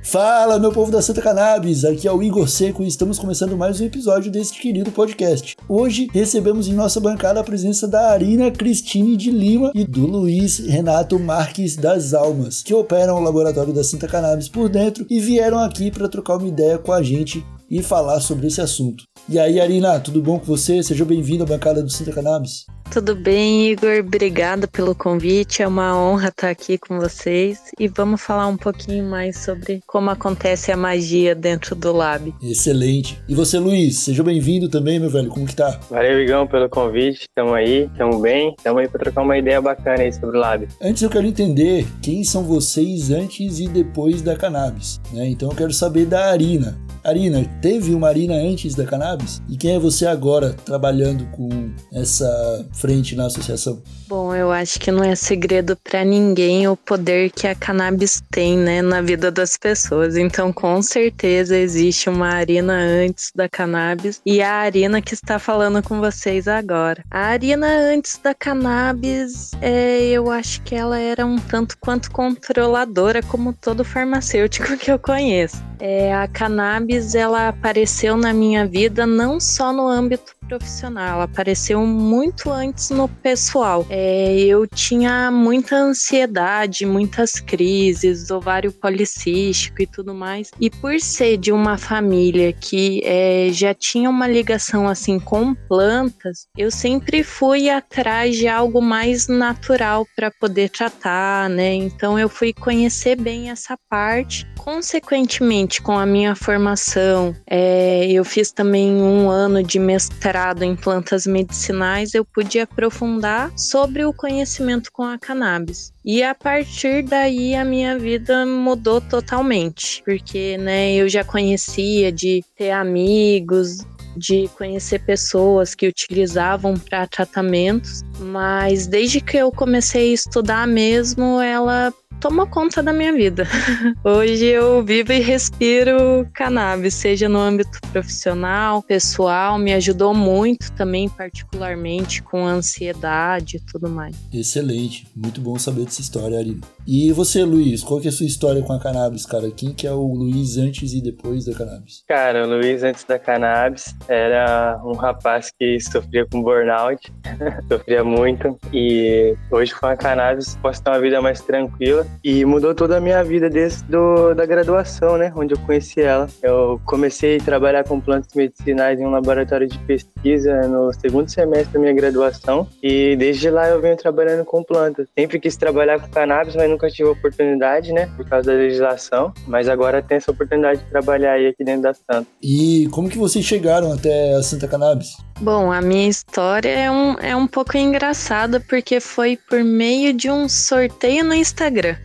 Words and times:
Fala, 0.05 0.59
meu 0.59 0.71
povo 0.71 0.93
da 0.93 1.01
Santa 1.01 1.23
Cannabis! 1.23 1.83
Aqui 1.83 2.07
é 2.07 2.13
o 2.13 2.23
Igor 2.23 2.47
Seco 2.47 2.83
e 2.83 2.87
estamos 2.87 3.19
começando 3.19 3.57
mais 3.57 3.81
um 3.81 3.87
episódio 3.87 4.31
desse 4.31 4.53
querido 4.53 4.93
podcast. 4.93 5.57
Hoje 5.67 6.09
recebemos 6.13 6.69
em 6.69 6.75
nossa 6.75 7.01
bancada 7.01 7.41
a 7.41 7.45
presença 7.45 7.89
da 7.89 8.11
Arina 8.11 8.51
Cristine 8.51 9.17
de 9.17 9.31
Lima 9.31 9.73
e 9.75 9.83
do 9.83 10.07
Luiz 10.07 10.59
Renato 10.59 11.19
Marques 11.19 11.75
das 11.75 12.13
Almas, 12.13 12.63
que 12.63 12.75
operam 12.75 13.17
o 13.17 13.21
laboratório 13.21 13.73
da 13.73 13.83
Santa 13.83 14.07
Cannabis 14.07 14.47
por 14.47 14.69
dentro 14.69 15.07
e 15.09 15.19
vieram 15.19 15.59
aqui 15.59 15.91
para 15.91 16.09
trocar 16.09 16.37
uma 16.37 16.49
ideia 16.49 16.77
com 16.79 16.93
a 16.93 17.03
gente 17.03 17.45
e 17.69 17.83
falar 17.83 18.21
sobre 18.21 18.47
esse 18.47 18.61
assunto. 18.61 19.05
E 19.27 19.39
aí, 19.39 19.59
Arina, 19.59 19.99
tudo 19.99 20.23
bom 20.23 20.39
com 20.39 20.45
você? 20.45 20.83
Seja 20.83 21.05
bem-vindo 21.05 21.45
à 21.45 21.47
bancada 21.47 21.83
do 21.83 21.91
Sinta 21.91 22.13
Cannabis. 22.13 22.67
Tudo 22.91 23.17
bem, 23.17 23.71
Igor? 23.71 23.99
Obrigada 24.01 24.69
pelo 24.69 24.95
convite. 24.95 25.63
É 25.63 25.69
uma 25.69 25.99
honra 25.99 26.29
estar 26.29 26.51
aqui 26.51 26.79
com 26.79 26.99
vocês 26.99 27.59
e 27.79 27.89
vamos 27.89 28.21
falar 28.21 28.47
um 28.47 28.57
pouquinho 28.57 29.05
mais 29.05 29.39
sobre 29.39 29.81
como 29.87 30.11
acontece 30.11 30.71
a 30.71 30.77
magia 30.77 31.35
dentro 31.35 31.75
do 31.75 31.93
lab. 31.93 32.33
Excelente. 32.43 33.21
E 33.29 33.35
você, 33.35 33.59
Luiz? 33.59 33.99
Seja 33.99 34.23
bem-vindo 34.23 34.69
também, 34.69 35.01
meu 35.01 35.11
velho. 35.11 35.29
Como 35.29 35.47
que 35.47 35.57
tá? 35.57 35.81
Valeu, 35.91 36.21
Igão, 36.21 36.47
pelo 36.47 36.69
convite. 36.69 37.23
Estamos 37.23 37.53
aí, 37.55 37.87
estamos 37.91 38.21
bem. 38.21 38.55
Estamos 38.57 38.81
aí 38.81 38.89
para 38.89 39.01
trocar 39.01 39.23
uma 39.23 39.37
ideia 39.37 39.61
bacana 39.61 40.03
aí 40.03 40.13
sobre 40.13 40.37
o 40.37 40.41
lab. 40.41 40.69
Antes 40.81 41.03
eu 41.03 41.11
quero 41.11 41.27
entender 41.27 41.87
quem 42.01 42.23
são 42.23 42.45
vocês 42.45 43.11
antes 43.11 43.59
e 43.59 43.67
depois 43.67 44.23
da 44.23 44.37
cannabis. 44.37 45.01
Né? 45.13 45.29
Então 45.29 45.51
eu 45.51 45.57
quero 45.57 45.73
saber 45.73 46.07
da 46.07 46.31
Arina. 46.31 46.79
Arina, 47.05 47.45
teve 47.61 47.95
uma 47.95 48.09
Arina 48.09 48.35
antes 48.35 48.75
da 48.75 48.87
cannabis? 48.87 49.43
E 49.47 49.59
quem 49.59 49.73
é 49.75 49.79
você 49.79 50.07
agora 50.07 50.55
trabalhando 50.55 51.27
com 51.33 51.51
essa 51.93 52.67
frente 52.73 53.15
na 53.15 53.27
associação? 53.27 53.83
Bom, 54.07 54.35
eu 54.35 54.53
acho 54.53 54.79
que 54.79 54.91
não 54.91 55.03
é 55.03 55.15
segredo 55.15 55.77
para 55.77 56.05
ninguém 56.05 56.69
o 56.69 56.77
poder 56.77 57.31
que 57.31 57.47
a 57.47 57.55
cannabis 57.55 58.23
tem, 58.31 58.59
né, 58.59 58.83
na 58.83 59.01
vida 59.01 59.31
das 59.31 59.57
pessoas. 59.57 60.17
Então, 60.17 60.53
com 60.53 60.83
certeza 60.83 61.57
existe 61.57 62.11
uma 62.11 62.29
Arina 62.29 62.75
antes 62.75 63.33
da 63.35 63.49
cannabis 63.49 64.21
e 64.27 64.43
a 64.43 64.53
Arina 64.53 65.01
que 65.01 65.15
está 65.15 65.39
falando 65.39 65.83
com 65.83 66.01
vocês 66.01 66.47
agora. 66.47 67.03
A 67.11 67.29
Arina 67.29 67.67
antes 67.67 68.19
da 68.23 68.35
cannabis, 68.35 69.53
é, 69.63 70.09
eu 70.09 70.31
acho 70.31 70.61
que 70.63 70.75
ela 70.75 70.99
era 70.99 71.25
um 71.25 71.39
tanto 71.39 71.79
quanto 71.79 72.11
controladora, 72.11 73.23
como 73.23 73.55
todo 73.55 73.85
farmacêutico 73.85 74.77
que 74.79 74.91
eu 74.91 74.99
conheço. 74.99 75.57
É, 75.81 76.15
a 76.15 76.29
cannabis 76.29 77.15
ela 77.15 77.49
apareceu 77.49 78.17
na 78.17 78.33
minha 78.33 78.67
vida 78.67 79.07
não 79.07 79.41
só 79.41 79.73
no 79.73 79.89
âmbito 79.89 80.34
profissional, 80.49 81.21
apareceu 81.21 81.85
muito 81.87 82.51
antes 82.51 82.91
no 82.91 83.09
pessoal. 83.09 83.87
É, 83.89 84.39
eu 84.41 84.67
tinha 84.67 85.31
muita 85.31 85.77
ansiedade, 85.77 86.85
muitas 86.85 87.33
crises, 87.33 88.31
ovário 88.31 88.71
policístico 88.73 89.83
e 89.83 89.87
tudo 89.87 90.15
mais. 90.15 90.51
E 90.61 90.71
por 90.71 91.01
ser 91.01 91.37
de 91.37 91.51
uma 91.53 91.79
família 91.79 92.53
que 92.53 93.01
é, 93.05 93.49
já 93.53 93.75
tinha 93.75 94.11
uma 94.11 94.27
ligação 94.27 94.89
assim 94.89 95.19
com 95.19 95.55
plantas, 95.55 96.47
eu 96.57 96.71
sempre 96.71 97.23
fui 97.23 97.71
atrás 97.71 98.37
de 98.37 98.47
algo 98.47 98.81
mais 98.83 99.29
natural 99.29 100.07
para 100.15 100.31
poder 100.31 100.71
tratar, 100.71 101.49
né? 101.49 101.75
Então 101.75 102.19
eu 102.19 102.29
fui 102.29 102.53
conhecer 102.53 103.17
bem 103.17 103.51
essa 103.51 103.77
parte. 103.89 104.47
Consequentemente, 104.59 105.83
com 105.83 105.99
a 105.99 106.07
minha 106.07 106.35
formação, 106.35 107.35
é, 107.47 108.11
eu 108.11 108.25
fiz 108.25 108.51
também 108.51 108.95
um 108.95 109.29
ano 109.29 109.63
de 109.63 109.79
mestrado 109.79 110.34
mestrado 110.35 110.65
em 110.65 110.75
plantas 110.75 111.27
medicinais, 111.27 112.13
eu 112.13 112.25
pude 112.25 112.59
aprofundar 112.59 113.53
sobre 113.57 114.05
o 114.05 114.13
conhecimento 114.13 114.91
com 114.91 115.05
a 115.05 115.17
cannabis. 115.17 115.93
E 116.05 116.25
a 116.25 116.35
partir 116.35 117.05
daí 117.05 117.55
a 117.55 117.65
minha 117.65 117.97
vida 117.97 118.45
mudou 118.45 119.01
totalmente, 119.01 120.03
porque 120.05 120.59
né, 120.59 120.93
eu 120.95 121.09
já 121.09 121.23
conhecia 121.23 122.11
de 122.11 122.45
ter 122.57 122.73
amigos, 122.73 123.79
de 124.17 124.49
conhecer 124.57 125.01
pessoas 125.01 125.75
que 125.75 125.89
utilizavam 125.89 126.75
para 126.75 127.07
tratamentos, 127.07 128.03
mas 128.19 128.87
desde 128.87 129.21
que 129.21 129.37
eu 129.37 129.51
comecei 129.51 130.11
a 130.11 130.15
estudar 130.15 130.67
mesmo, 130.67 131.41
ela 131.41 131.93
tomou 132.21 132.47
conta 132.47 132.83
da 132.83 132.93
minha 132.93 133.13
vida. 133.13 133.47
Hoje 134.03 134.47
eu 134.47 134.83
vivo 134.83 135.13
e 135.13 135.21
respiro 135.21 136.27
cannabis, 136.33 136.95
seja 136.95 137.29
no 137.29 137.39
âmbito 137.39 137.79
profissional, 137.93 138.83
pessoal, 138.83 139.59
me 139.59 139.75
ajudou 139.75 140.15
muito 140.15 140.73
também, 140.73 141.09
particularmente 141.09 142.23
com 142.23 142.47
ansiedade 142.47 143.57
e 143.57 143.61
tudo 143.61 143.91
mais. 143.91 144.17
Excelente, 144.33 145.07
muito 145.15 145.41
bom 145.41 145.59
saber 145.59 145.85
dessa 145.85 146.01
história, 146.01 146.39
Ari. 146.39 146.59
E 146.87 147.11
você, 147.13 147.43
Luiz, 147.45 147.83
qual 147.83 147.99
que 147.99 148.09
é 148.09 148.11
a 148.11 148.13
sua 148.13 148.27
história 148.27 148.63
com 148.63 148.73
a 148.75 148.79
cannabis, 148.79 149.25
cara? 149.25 149.51
Quem 149.51 149.73
que 149.73 149.87
é 149.87 149.91
o 149.91 150.03
Luiz 150.03 150.59
antes 150.59 150.93
e 150.93 151.01
depois 151.01 151.47
da 151.47 151.55
cannabis? 151.55 152.05
Cara, 152.07 152.47
o 152.47 152.51
Luiz 152.51 152.83
antes 152.83 153.05
da 153.05 153.19
cannabis 153.19 153.95
era 154.07 154.79
um 154.85 154.93
rapaz 154.93 155.51
que 155.59 155.81
sofria 155.81 156.27
com 156.27 156.43
burnout, 156.43 157.11
sofria 157.73 158.05
muito, 158.05 158.59
e 158.71 159.35
hoje 159.51 159.75
com 159.75 159.87
a 159.87 159.97
cannabis 159.97 160.57
posso 160.61 160.83
ter 160.83 160.91
uma 160.91 161.01
vida 161.01 161.23
mais 161.23 161.41
tranquila 161.41 162.07
e 162.23 162.45
mudou 162.45 162.75
toda 162.75 162.99
a 162.99 163.01
minha 163.01 163.25
vida 163.25 163.49
desde 163.49 163.83
do, 163.85 164.35
da 164.35 164.45
graduação, 164.45 165.17
né, 165.17 165.33
onde 165.35 165.55
eu 165.55 165.59
conheci 165.61 166.03
ela. 166.03 166.29
Eu 166.43 166.79
comecei 166.85 167.39
a 167.39 167.43
trabalhar 167.43 167.85
com 167.85 167.99
plantas 167.99 168.35
medicinais 168.35 169.01
em 169.01 169.07
um 169.07 169.11
laboratório 169.11 169.67
de 169.67 169.79
pesquisa 169.81 170.69
no 170.69 170.93
segundo 170.93 171.31
semestre 171.31 171.73
da 171.73 171.81
minha 171.81 171.95
graduação, 171.95 172.69
e 172.83 173.17
desde 173.17 173.49
lá 173.49 173.69
eu 173.69 173.81
venho 173.81 173.97
trabalhando 173.97 174.45
com 174.45 174.63
plantas. 174.63 175.09
Sempre 175.19 175.41
quis 175.41 175.57
trabalhar 175.57 175.99
com 175.99 176.09
cannabis, 176.09 176.55
mas 176.55 176.74
nunca 176.75 176.89
tive 176.91 177.09
oportunidade, 177.09 177.93
né? 177.93 178.11
Por 178.17 178.29
causa 178.29 178.53
da 178.53 178.59
legislação. 178.59 179.33
Mas 179.47 179.69
agora 179.69 180.03
tem 180.03 180.17
essa 180.17 180.31
oportunidade 180.31 180.81
de 180.81 180.91
trabalhar 180.91 181.33
aí 181.33 181.47
aqui 181.47 181.65
dentro 181.65 181.83
da 181.83 181.95
Santa. 181.95 182.27
E 182.43 182.89
como 182.91 183.09
que 183.09 183.17
vocês 183.17 183.45
chegaram 183.45 183.93
até 183.93 184.35
a 184.35 184.43
Santa 184.43 184.69
Cannabis? 184.69 185.17
Bom, 185.41 185.73
a 185.73 185.81
minha 185.81 186.09
história 186.09 186.69
é 186.69 186.91
um, 186.91 187.15
é 187.19 187.35
um 187.35 187.47
pouco 187.47 187.77
engraçada 187.77 188.61
porque 188.61 189.01
foi 189.01 189.37
por 189.49 189.65
meio 189.65 190.13
de 190.13 190.31
um 190.31 190.49
sorteio 190.49 191.25
no 191.25 191.35
Instagram. 191.35 191.97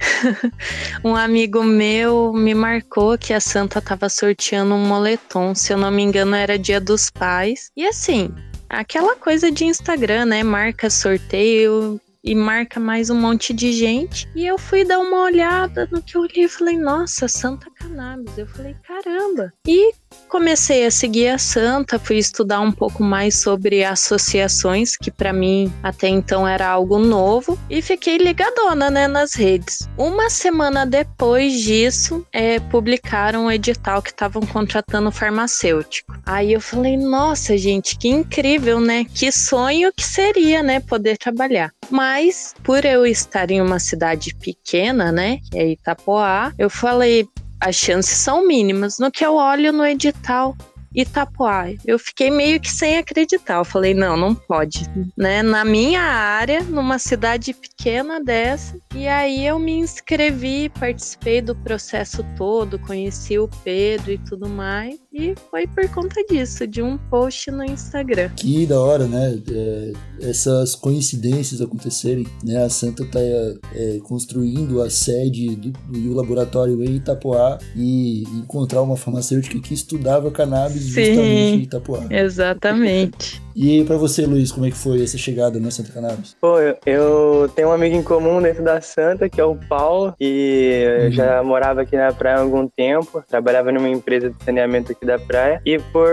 um 1.04 1.16
amigo 1.16 1.64
meu 1.64 2.34
me 2.34 2.56
marcou 2.56 3.18
que 3.18 3.34
a 3.34 3.40
Santa 3.40 3.80
estava 3.80 4.10
sorteando 4.10 4.74
um 4.74 4.86
moletom, 4.86 5.54
se 5.54 5.74
eu 5.74 5.78
não 5.78 5.92
me 5.92 6.02
engano 6.02 6.36
era 6.36 6.58
Dia 6.58 6.80
dos 6.80 7.10
Pais. 7.10 7.70
E 7.78 7.86
assim, 7.86 8.30
aquela 8.70 9.16
coisa 9.16 9.52
de 9.52 9.66
Instagram, 9.66 10.26
né? 10.26 10.44
Marca 10.44 10.90
sorteio, 10.90 12.00
e 12.24 12.36
marca 12.36 12.80
mais 12.80 13.10
um 13.10 13.20
monte 13.20 13.54
de 13.54 13.72
gente. 13.72 14.28
E 14.36 14.46
eu 14.46 14.58
fui 14.58 14.84
dar 14.84 15.00
uma 15.00 15.24
olhada 15.24 15.88
no 15.92 16.02
que 16.02 16.16
eu 16.16 16.22
olhei 16.22 16.46
e 16.46 16.50
falei, 16.50 16.78
nossa, 16.78 17.28
Santa 17.28 17.70
Cannabis. 17.72 18.38
Eu 18.38 18.48
falei, 18.48 18.76
caramba. 18.84 19.54
E 19.68 19.94
comecei 20.28 20.86
a 20.86 20.92
seguir 20.92 21.30
a 21.30 21.38
Santa, 21.38 22.00
fui 22.00 22.18
estudar 22.18 22.62
um 22.62 22.72
pouco 22.72 23.04
mais 23.04 23.40
sobre 23.40 23.84
associações, 23.84 24.96
que 24.96 25.12
para 25.12 25.34
mim 25.34 25.74
até 25.82 26.08
então 26.08 26.48
era 26.48 26.68
algo 26.68 27.00
novo, 27.00 27.58
e 27.70 27.82
fiquei 27.82 28.18
ligadona, 28.18 28.90
né, 28.90 29.08
nas 29.08 29.34
redes. 29.34 29.90
Uma 29.98 30.30
semana 30.30 30.86
depois 30.86 31.60
disso, 31.60 32.26
é, 32.32 32.60
publicaram 32.60 33.46
um 33.46 33.52
edital 33.52 34.02
que 34.02 34.12
estavam 34.12 34.42
contratando 34.44 35.12
farmacêutico. 35.12 36.14
Aí 36.26 36.54
eu 36.54 36.62
falei, 36.62 36.96
nossa, 36.96 37.58
gente, 37.58 37.98
que 37.98 38.08
incrível, 38.08 38.80
né? 38.80 39.06
Que 39.14 39.32
sonho 39.32 39.92
que 39.96 40.06
seria, 40.06 40.62
né, 40.62 40.80
poder 40.80 41.18
trabalhar. 41.18 41.72
Mas, 41.90 42.54
por 42.64 42.86
eu 42.86 43.06
estar 43.06 43.50
em 43.50 43.62
uma 43.62 43.80
cidade 43.80 44.36
pequena, 44.36 45.12
né, 45.12 45.40
que 45.50 45.58
é 45.58 45.72
Itapoá, 45.72 46.54
eu 46.58 46.70
falei, 46.70 47.28
as 47.60 47.76
chances 47.76 48.18
são 48.18 48.46
mínimas. 48.46 49.00
No 49.00 49.12
que 49.12 49.26
eu 49.26 49.36
olho 49.36 49.72
no 49.72 49.86
edital, 49.86 50.56
Itapuá. 50.94 51.66
Eu 51.86 52.00
fiquei 52.00 52.32
meio 52.32 52.60
que 52.60 52.72
sem 52.72 52.98
acreditar. 52.98 53.58
Eu 53.58 53.66
falei, 53.66 53.94
não, 53.94 54.18
não 54.18 54.34
pode, 54.34 54.90
né? 55.16 55.44
Na 55.44 55.64
minha 55.64 56.02
área, 56.02 56.64
numa 56.64 56.98
cidade 56.98 57.54
pequena 57.54 58.24
dessa. 58.24 58.78
E 58.96 59.08
aí 59.08 59.46
eu 59.46 59.60
me 59.60 59.74
inscrevi, 59.74 60.70
participei 60.70 61.42
do 61.42 61.56
processo 61.56 62.26
todo, 62.36 62.80
conheci 62.80 63.38
o 63.38 63.50
Pedro 63.64 64.12
e 64.12 64.18
tudo 64.18 64.50
mais. 64.50 65.00
E 65.12 65.34
foi 65.50 65.66
por 65.66 65.90
conta 65.90 66.24
disso, 66.30 66.68
de 66.68 66.84
um 66.84 66.96
post 67.10 67.50
no 67.50 67.64
Instagram. 67.64 68.30
Que 68.36 68.68
da 68.68 68.80
hora, 68.80 69.08
né? 69.08 69.42
É, 69.52 69.94
essas 70.22 70.76
coincidências 70.76 71.62
acontecerem, 71.62 72.28
né? 72.44 72.64
A 72.64 72.70
Santa 72.70 73.04
tá 73.06 73.20
é, 73.20 74.00
construindo 74.04 74.82
a 74.84 74.90
sede 74.90 75.56
do, 75.56 75.72
do 75.72 76.14
laboratório 76.14 76.84
em 76.84 76.98
Itapuá 76.98 77.58
e 77.76 78.24
encontrar 78.38 78.84
uma 78.84 78.96
farmacêutica 78.96 79.60
que 79.60 79.74
estudava 79.74 80.30
cannabis 80.30 80.84
Sim, 80.84 81.06
justamente 81.06 81.56
em 81.56 81.64
Itapuá. 81.64 82.06
Exatamente. 82.12 83.39
E 83.62 83.84
para 83.84 83.98
você, 83.98 84.26
Luiz, 84.26 84.54
como 84.54 84.66
é 84.66 84.72
que 84.72 84.78
foi 84.78 85.04
essa 85.04 85.18
chegada 85.18 85.60
na 85.60 85.70
Santa 85.70 85.92
Cannabis? 85.92 86.34
Pô, 86.40 86.58
eu, 86.86 87.52
tenho 87.54 87.68
um 87.68 87.72
amigo 87.74 87.94
em 87.94 88.02
comum 88.02 88.42
dentro 88.42 88.64
da 88.64 88.80
Santa, 88.80 89.28
que 89.28 89.42
é 89.42 89.44
o 89.44 89.54
Paulo, 89.54 90.16
e 90.18 90.86
uhum. 90.86 91.04
eu 91.04 91.12
já 91.12 91.44
morava 91.44 91.82
aqui 91.82 91.98
na 91.98 92.14
praia 92.14 92.38
há 92.38 92.40
algum 92.40 92.70
tempo, 92.70 93.22
trabalhava 93.28 93.70
numa 93.70 93.90
empresa 93.90 94.30
de 94.30 94.42
saneamento 94.46 94.94
aqui 94.94 95.06
da 95.06 95.20
praia, 95.20 95.62
e 95.66 95.78
por 95.78 96.08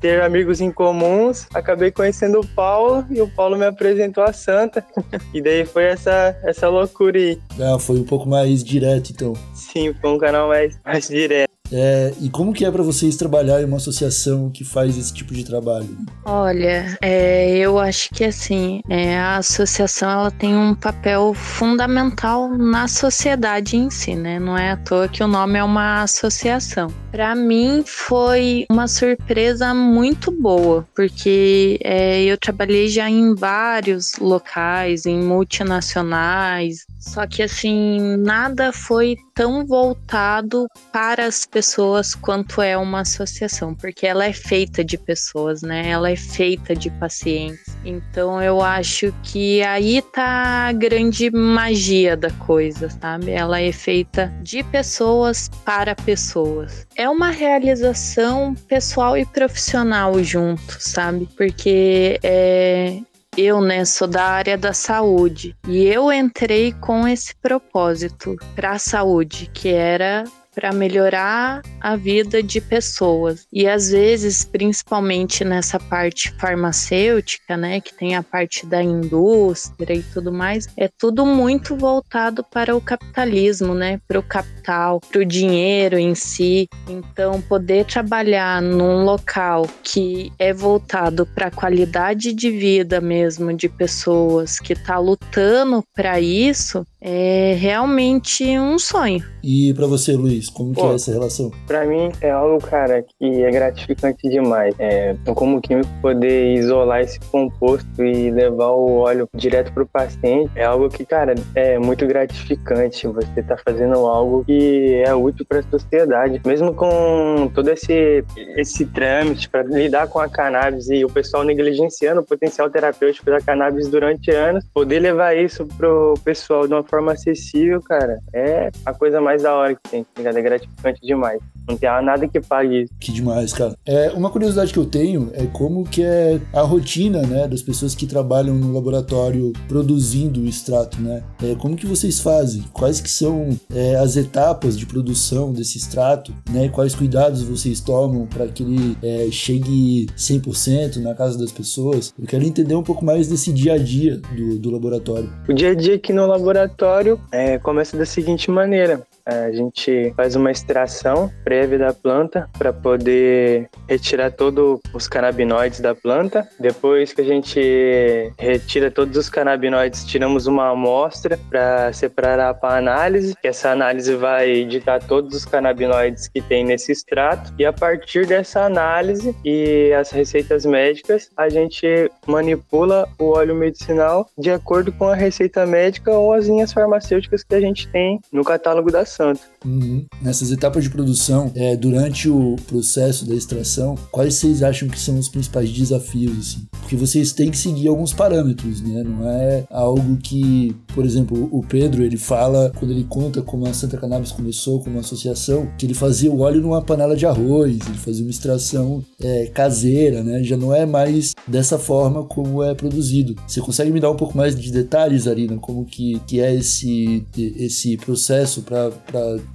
ter 0.00 0.22
amigos 0.22 0.62
em 0.62 0.72
comuns, 0.72 1.46
acabei 1.52 1.90
conhecendo 1.90 2.40
o 2.40 2.46
Paulo, 2.46 3.04
e 3.10 3.20
o 3.20 3.28
Paulo 3.28 3.58
me 3.58 3.66
apresentou 3.66 4.24
a 4.24 4.32
Santa, 4.32 4.82
e 5.34 5.42
daí 5.42 5.66
foi 5.66 5.84
essa, 5.84 6.34
essa 6.44 6.66
loucura 6.66 7.18
aí. 7.18 7.38
Ah, 7.60 7.78
foi 7.78 7.96
um 7.96 8.04
pouco 8.04 8.26
mais 8.26 8.64
direto, 8.64 9.10
então. 9.12 9.34
Sim, 9.52 9.92
foi 10.00 10.08
um 10.08 10.18
canal 10.18 10.48
mais, 10.48 10.80
mais 10.82 11.08
direto. 11.08 11.55
É, 11.72 12.12
e 12.20 12.28
como 12.30 12.52
que 12.52 12.64
é 12.64 12.70
para 12.70 12.82
vocês 12.82 13.16
trabalhar 13.16 13.60
em 13.60 13.64
uma 13.64 13.76
associação 13.76 14.50
que 14.50 14.64
faz 14.64 14.96
esse 14.96 15.12
tipo 15.12 15.34
de 15.34 15.44
trabalho? 15.44 15.96
Olha, 16.24 16.96
é, 17.00 17.56
eu 17.58 17.78
acho 17.78 18.10
que 18.10 18.24
assim, 18.24 18.80
é, 18.88 19.16
a 19.16 19.38
associação 19.38 20.10
ela 20.10 20.30
tem 20.30 20.56
um 20.56 20.74
papel 20.74 21.34
fundamental 21.34 22.48
na 22.48 22.88
sociedade 22.88 23.76
em 23.76 23.90
si, 23.90 24.14
né? 24.14 24.38
Não 24.38 24.56
é 24.56 24.72
à 24.72 24.76
toa 24.76 25.08
que 25.08 25.22
o 25.22 25.28
nome 25.28 25.58
é 25.58 25.64
uma 25.64 26.02
associação. 26.02 26.92
Para 27.10 27.34
mim 27.34 27.82
foi 27.84 28.66
uma 28.70 28.86
surpresa 28.86 29.72
muito 29.72 30.30
boa, 30.30 30.86
porque 30.94 31.78
é, 31.82 32.22
eu 32.24 32.36
trabalhei 32.36 32.88
já 32.88 33.08
em 33.08 33.34
vários 33.34 34.16
locais, 34.18 35.06
em 35.06 35.22
multinacionais, 35.22 36.84
só 37.00 37.26
que 37.26 37.42
assim, 37.42 38.16
nada 38.18 38.72
foi 38.72 39.16
tão 39.36 39.66
voltado 39.66 40.66
para 40.90 41.26
as 41.26 41.44
pessoas 41.44 42.14
quanto 42.14 42.62
é 42.62 42.76
uma 42.76 43.00
associação, 43.00 43.74
porque 43.74 44.06
ela 44.06 44.24
é 44.24 44.32
feita 44.32 44.82
de 44.82 44.96
pessoas, 44.96 45.60
né? 45.60 45.90
Ela 45.90 46.10
é 46.10 46.16
feita 46.16 46.74
de 46.74 46.90
pacientes. 46.90 47.76
Então 47.84 48.42
eu 48.42 48.62
acho 48.62 49.12
que 49.22 49.62
aí 49.62 50.00
tá 50.00 50.68
a 50.68 50.72
grande 50.72 51.30
magia 51.30 52.16
da 52.16 52.30
coisa, 52.30 52.88
sabe? 52.88 53.30
Ela 53.30 53.60
é 53.60 53.70
feita 53.70 54.32
de 54.42 54.62
pessoas 54.64 55.50
para 55.66 55.94
pessoas. 55.94 56.86
É 56.96 57.08
uma 57.08 57.28
realização 57.28 58.54
pessoal 58.66 59.18
e 59.18 59.26
profissional 59.26 60.22
junto, 60.24 60.78
sabe? 60.80 61.28
Porque 61.36 62.18
é, 62.22 63.00
eu, 63.36 63.60
né, 63.60 63.84
sou 63.84 64.08
da 64.08 64.24
área 64.24 64.56
da 64.56 64.72
saúde. 64.72 65.54
E 65.68 65.84
eu 65.84 66.12
entrei 66.12 66.72
com 66.72 67.06
esse 67.06 67.34
propósito 67.36 68.36
para 68.54 68.72
a 68.72 68.78
saúde, 68.78 69.50
que 69.52 69.68
era 69.68 70.24
para 70.56 70.72
melhorar 70.72 71.60
a 71.78 71.96
vida 71.96 72.42
de 72.42 72.62
pessoas. 72.62 73.46
E 73.52 73.68
às 73.68 73.90
vezes, 73.90 74.42
principalmente 74.42 75.44
nessa 75.44 75.78
parte 75.78 76.32
farmacêutica, 76.40 77.58
né, 77.58 77.78
que 77.78 77.94
tem 77.94 78.16
a 78.16 78.22
parte 78.22 78.64
da 78.64 78.82
indústria 78.82 79.94
e 79.94 80.02
tudo 80.02 80.32
mais, 80.32 80.66
é 80.78 80.88
tudo 80.88 81.26
muito 81.26 81.76
voltado 81.76 82.42
para 82.42 82.74
o 82.74 82.80
capitalismo, 82.80 83.74
né, 83.74 84.00
para 84.08 84.18
o 84.18 84.22
capital, 84.22 84.98
para 84.98 85.20
o 85.20 85.26
dinheiro 85.26 85.98
em 85.98 86.14
si. 86.14 86.66
Então, 86.88 87.42
poder 87.42 87.84
trabalhar 87.84 88.62
num 88.62 89.04
local 89.04 89.68
que 89.82 90.32
é 90.38 90.54
voltado 90.54 91.26
para 91.26 91.48
a 91.48 91.50
qualidade 91.50 92.32
de 92.32 92.50
vida 92.50 92.98
mesmo 92.98 93.52
de 93.52 93.68
pessoas 93.68 94.58
que 94.58 94.72
está 94.72 94.98
lutando 94.98 95.84
para 95.94 96.18
isso, 96.18 96.86
é 97.08 97.54
realmente 97.56 98.58
um 98.58 98.80
sonho. 98.80 99.24
E 99.40 99.72
para 99.74 99.86
você, 99.86 100.14
Luiz, 100.14 100.50
como 100.50 100.72
Pô, 100.74 100.80
que 100.80 100.86
é 100.88 100.94
essa 100.96 101.12
relação? 101.12 101.52
Para 101.68 101.86
mim 101.86 102.10
é 102.20 102.32
algo, 102.32 102.60
cara, 102.60 103.00
que 103.02 103.44
é 103.44 103.50
gratificante 103.52 104.28
demais. 104.28 104.74
É, 104.80 105.14
como 105.36 105.60
químico 105.60 105.88
poder 106.02 106.54
isolar 106.54 107.02
esse 107.02 107.20
composto 107.20 108.02
e 108.02 108.32
levar 108.32 108.70
o 108.70 108.96
óleo 108.96 109.28
direto 109.32 109.72
pro 109.72 109.86
paciente 109.86 110.50
é 110.56 110.64
algo 110.64 110.88
que, 110.88 111.06
cara, 111.06 111.36
é 111.54 111.78
muito 111.78 112.04
gratificante. 112.08 113.06
Você 113.06 113.40
tá 113.40 113.56
fazendo 113.56 113.94
algo 113.98 114.44
que 114.44 114.94
é 115.06 115.14
útil 115.14 115.46
para 115.48 115.60
a 115.60 115.62
sociedade, 115.62 116.42
mesmo 116.44 116.74
com 116.74 117.48
todo 117.54 117.70
esse 117.70 118.24
esse 118.56 118.84
trâmite 118.84 119.48
para 119.48 119.62
lidar 119.62 120.08
com 120.08 120.18
a 120.18 120.28
cannabis 120.28 120.88
e 120.90 121.04
o 121.04 121.08
pessoal 121.08 121.44
negligenciando 121.44 122.20
o 122.20 122.24
potencial 122.24 122.68
terapêutico 122.68 123.30
da 123.30 123.40
cannabis 123.40 123.88
durante 123.88 124.32
anos, 124.32 124.64
poder 124.74 124.98
levar 124.98 125.36
isso 125.36 125.64
pro 125.76 126.14
pessoal 126.24 126.66
de 126.66 126.74
uma 126.74 126.82
forma 126.82 126.95
acessível, 126.98 127.80
cara, 127.82 128.18
é 128.32 128.70
a 128.84 128.92
coisa 128.92 129.20
mais 129.20 129.42
da 129.42 129.54
hora 129.54 129.74
que 129.74 129.90
tem, 129.90 130.04
tá 130.04 130.10
ligado? 130.16 130.38
É 130.38 130.42
gratificante 130.42 131.00
demais. 131.00 131.40
Não 131.68 131.76
tem 131.76 131.88
nada 132.02 132.26
que 132.28 132.40
pague 132.40 132.82
isso. 132.82 132.92
Que 133.00 133.12
demais, 133.12 133.52
cara. 133.52 133.76
É, 133.84 134.10
uma 134.10 134.30
curiosidade 134.30 134.72
que 134.72 134.78
eu 134.78 134.86
tenho 134.86 135.30
é 135.34 135.46
como 135.46 135.84
que 135.84 136.02
é 136.02 136.40
a 136.52 136.62
rotina, 136.62 137.22
né, 137.22 137.48
das 137.48 137.62
pessoas 137.62 137.94
que 137.94 138.06
trabalham 138.06 138.54
no 138.54 138.72
laboratório 138.72 139.52
produzindo 139.68 140.40
o 140.40 140.46
extrato, 140.46 141.00
né? 141.00 141.22
É, 141.42 141.54
como 141.54 141.76
que 141.76 141.86
vocês 141.86 142.20
fazem? 142.20 142.64
Quais 142.72 143.00
que 143.00 143.10
são 143.10 143.50
é, 143.74 143.96
as 143.96 144.16
etapas 144.16 144.78
de 144.78 144.86
produção 144.86 145.52
desse 145.52 145.78
extrato, 145.78 146.32
né? 146.50 146.68
Quais 146.68 146.94
cuidados 146.94 147.42
vocês 147.42 147.80
tomam 147.80 148.26
para 148.26 148.46
que 148.46 148.62
ele 148.62 148.96
é, 149.02 149.28
chegue 149.30 150.06
100% 150.16 150.96
na 150.96 151.14
casa 151.14 151.38
das 151.38 151.52
pessoas? 151.52 152.14
Eu 152.18 152.26
quero 152.26 152.44
entender 152.44 152.74
um 152.74 152.82
pouco 152.82 153.04
mais 153.04 153.28
desse 153.28 153.52
dia 153.52 153.74
a 153.74 153.78
dia 153.78 154.20
do, 154.36 154.58
do 154.58 154.70
laboratório. 154.70 155.30
O 155.48 155.52
dia 155.52 155.70
a 155.70 155.74
dia 155.74 155.96
aqui 155.96 156.12
no 156.12 156.26
laboratório 156.26 157.20
é, 157.32 157.58
começa 157.58 157.96
da 157.96 158.06
seguinte 158.06 158.50
maneira. 158.50 159.06
A 159.26 159.50
gente 159.50 160.12
faz 160.16 160.36
uma 160.36 160.52
extração 160.52 161.32
prévia 161.42 161.78
da 161.78 161.92
planta 161.92 162.48
para 162.56 162.72
poder 162.72 163.68
retirar 163.88 164.30
todos 164.30 164.80
os 164.94 165.08
canabinoides 165.08 165.80
da 165.80 165.96
planta. 165.96 166.48
Depois 166.60 167.12
que 167.12 167.22
a 167.22 167.24
gente 167.24 168.32
retira 168.38 168.88
todos 168.88 169.16
os 169.16 169.28
canabinoides, 169.28 170.04
tiramos 170.04 170.46
uma 170.46 170.70
amostra 170.70 171.36
para 171.50 171.92
separar 171.92 172.54
para 172.54 172.78
análise, 172.78 173.34
essa 173.42 173.70
análise 173.70 174.14
vai 174.14 174.64
ditar 174.64 175.02
todos 175.02 175.34
os 175.34 175.44
canabinoides 175.44 176.28
que 176.28 176.40
tem 176.40 176.64
nesse 176.64 176.92
extrato. 176.92 177.52
E 177.58 177.64
a 177.64 177.72
partir 177.72 178.26
dessa 178.26 178.62
análise 178.62 179.34
e 179.44 179.92
as 179.92 180.10
receitas 180.10 180.64
médicas, 180.64 181.30
a 181.36 181.48
gente 181.48 182.10
manipula 182.26 183.08
o 183.18 183.30
óleo 183.30 183.54
medicinal 183.54 184.28
de 184.38 184.50
acordo 184.50 184.92
com 184.92 185.08
a 185.08 185.14
receita 185.16 185.66
médica 185.66 186.12
ou 186.12 186.32
as 186.32 186.46
linhas 186.46 186.72
farmacêuticas 186.72 187.42
que 187.42 187.54
a 187.54 187.60
gente 187.60 187.88
tem 187.88 188.20
no 188.32 188.44
catálogo 188.44 188.92
da 188.92 189.04
Santo. 189.16 189.40
Uhum. 189.64 190.04
Nessas 190.20 190.50
etapas 190.50 190.84
de 190.84 190.90
produção, 190.90 191.50
é, 191.54 191.76
durante 191.76 192.28
o 192.28 192.56
processo 192.66 193.26
da 193.26 193.34
extração, 193.34 193.96
quais 194.10 194.34
vocês 194.34 194.62
acham 194.62 194.88
que 194.88 194.98
são 194.98 195.18
os 195.18 195.28
principais 195.28 195.70
desafios? 195.70 196.38
Assim? 196.38 196.66
Porque 196.80 196.96
vocês 196.96 197.32
têm 197.32 197.50
que 197.50 197.58
seguir 197.58 197.88
alguns 197.88 198.12
parâmetros, 198.12 198.80
né? 198.80 199.02
Não 199.02 199.28
é 199.28 199.64
algo 199.70 200.16
que, 200.18 200.76
por 200.94 201.04
exemplo, 201.04 201.48
o 201.50 201.62
Pedro 201.62 202.02
ele 202.02 202.16
fala 202.16 202.72
quando 202.78 202.92
ele 202.92 203.04
conta 203.04 203.42
como 203.42 203.66
a 203.66 203.72
Santa 203.72 203.96
Cannabis 203.96 204.32
começou 204.32 204.80
como 204.80 204.98
associação, 204.98 205.68
que 205.78 205.86
ele 205.86 205.94
fazia 205.94 206.30
o 206.30 206.40
óleo 206.40 206.60
numa 206.60 206.82
panela 206.82 207.16
de 207.16 207.26
arroz, 207.26 207.78
ele 207.86 207.98
fazia 207.98 208.24
uma 208.24 208.30
extração 208.30 209.04
é, 209.20 209.46
caseira, 209.46 210.22
né? 210.22 210.42
Já 210.42 210.56
não 210.56 210.74
é 210.74 210.86
mais 210.86 211.34
dessa 211.46 211.78
forma 211.78 212.24
como 212.24 212.62
é 212.62 212.74
produzido. 212.74 213.34
Você 213.46 213.60
consegue 213.60 213.90
me 213.90 214.00
dar 214.00 214.10
um 214.10 214.16
pouco 214.16 214.36
mais 214.36 214.58
de 214.58 214.70
detalhes, 214.70 215.26
Arina, 215.26 215.56
como 215.56 215.84
que, 215.84 216.20
que 216.26 216.40
é 216.40 216.54
esse, 216.54 217.24
esse 217.36 217.96
processo 217.96 218.62
para 218.62 218.90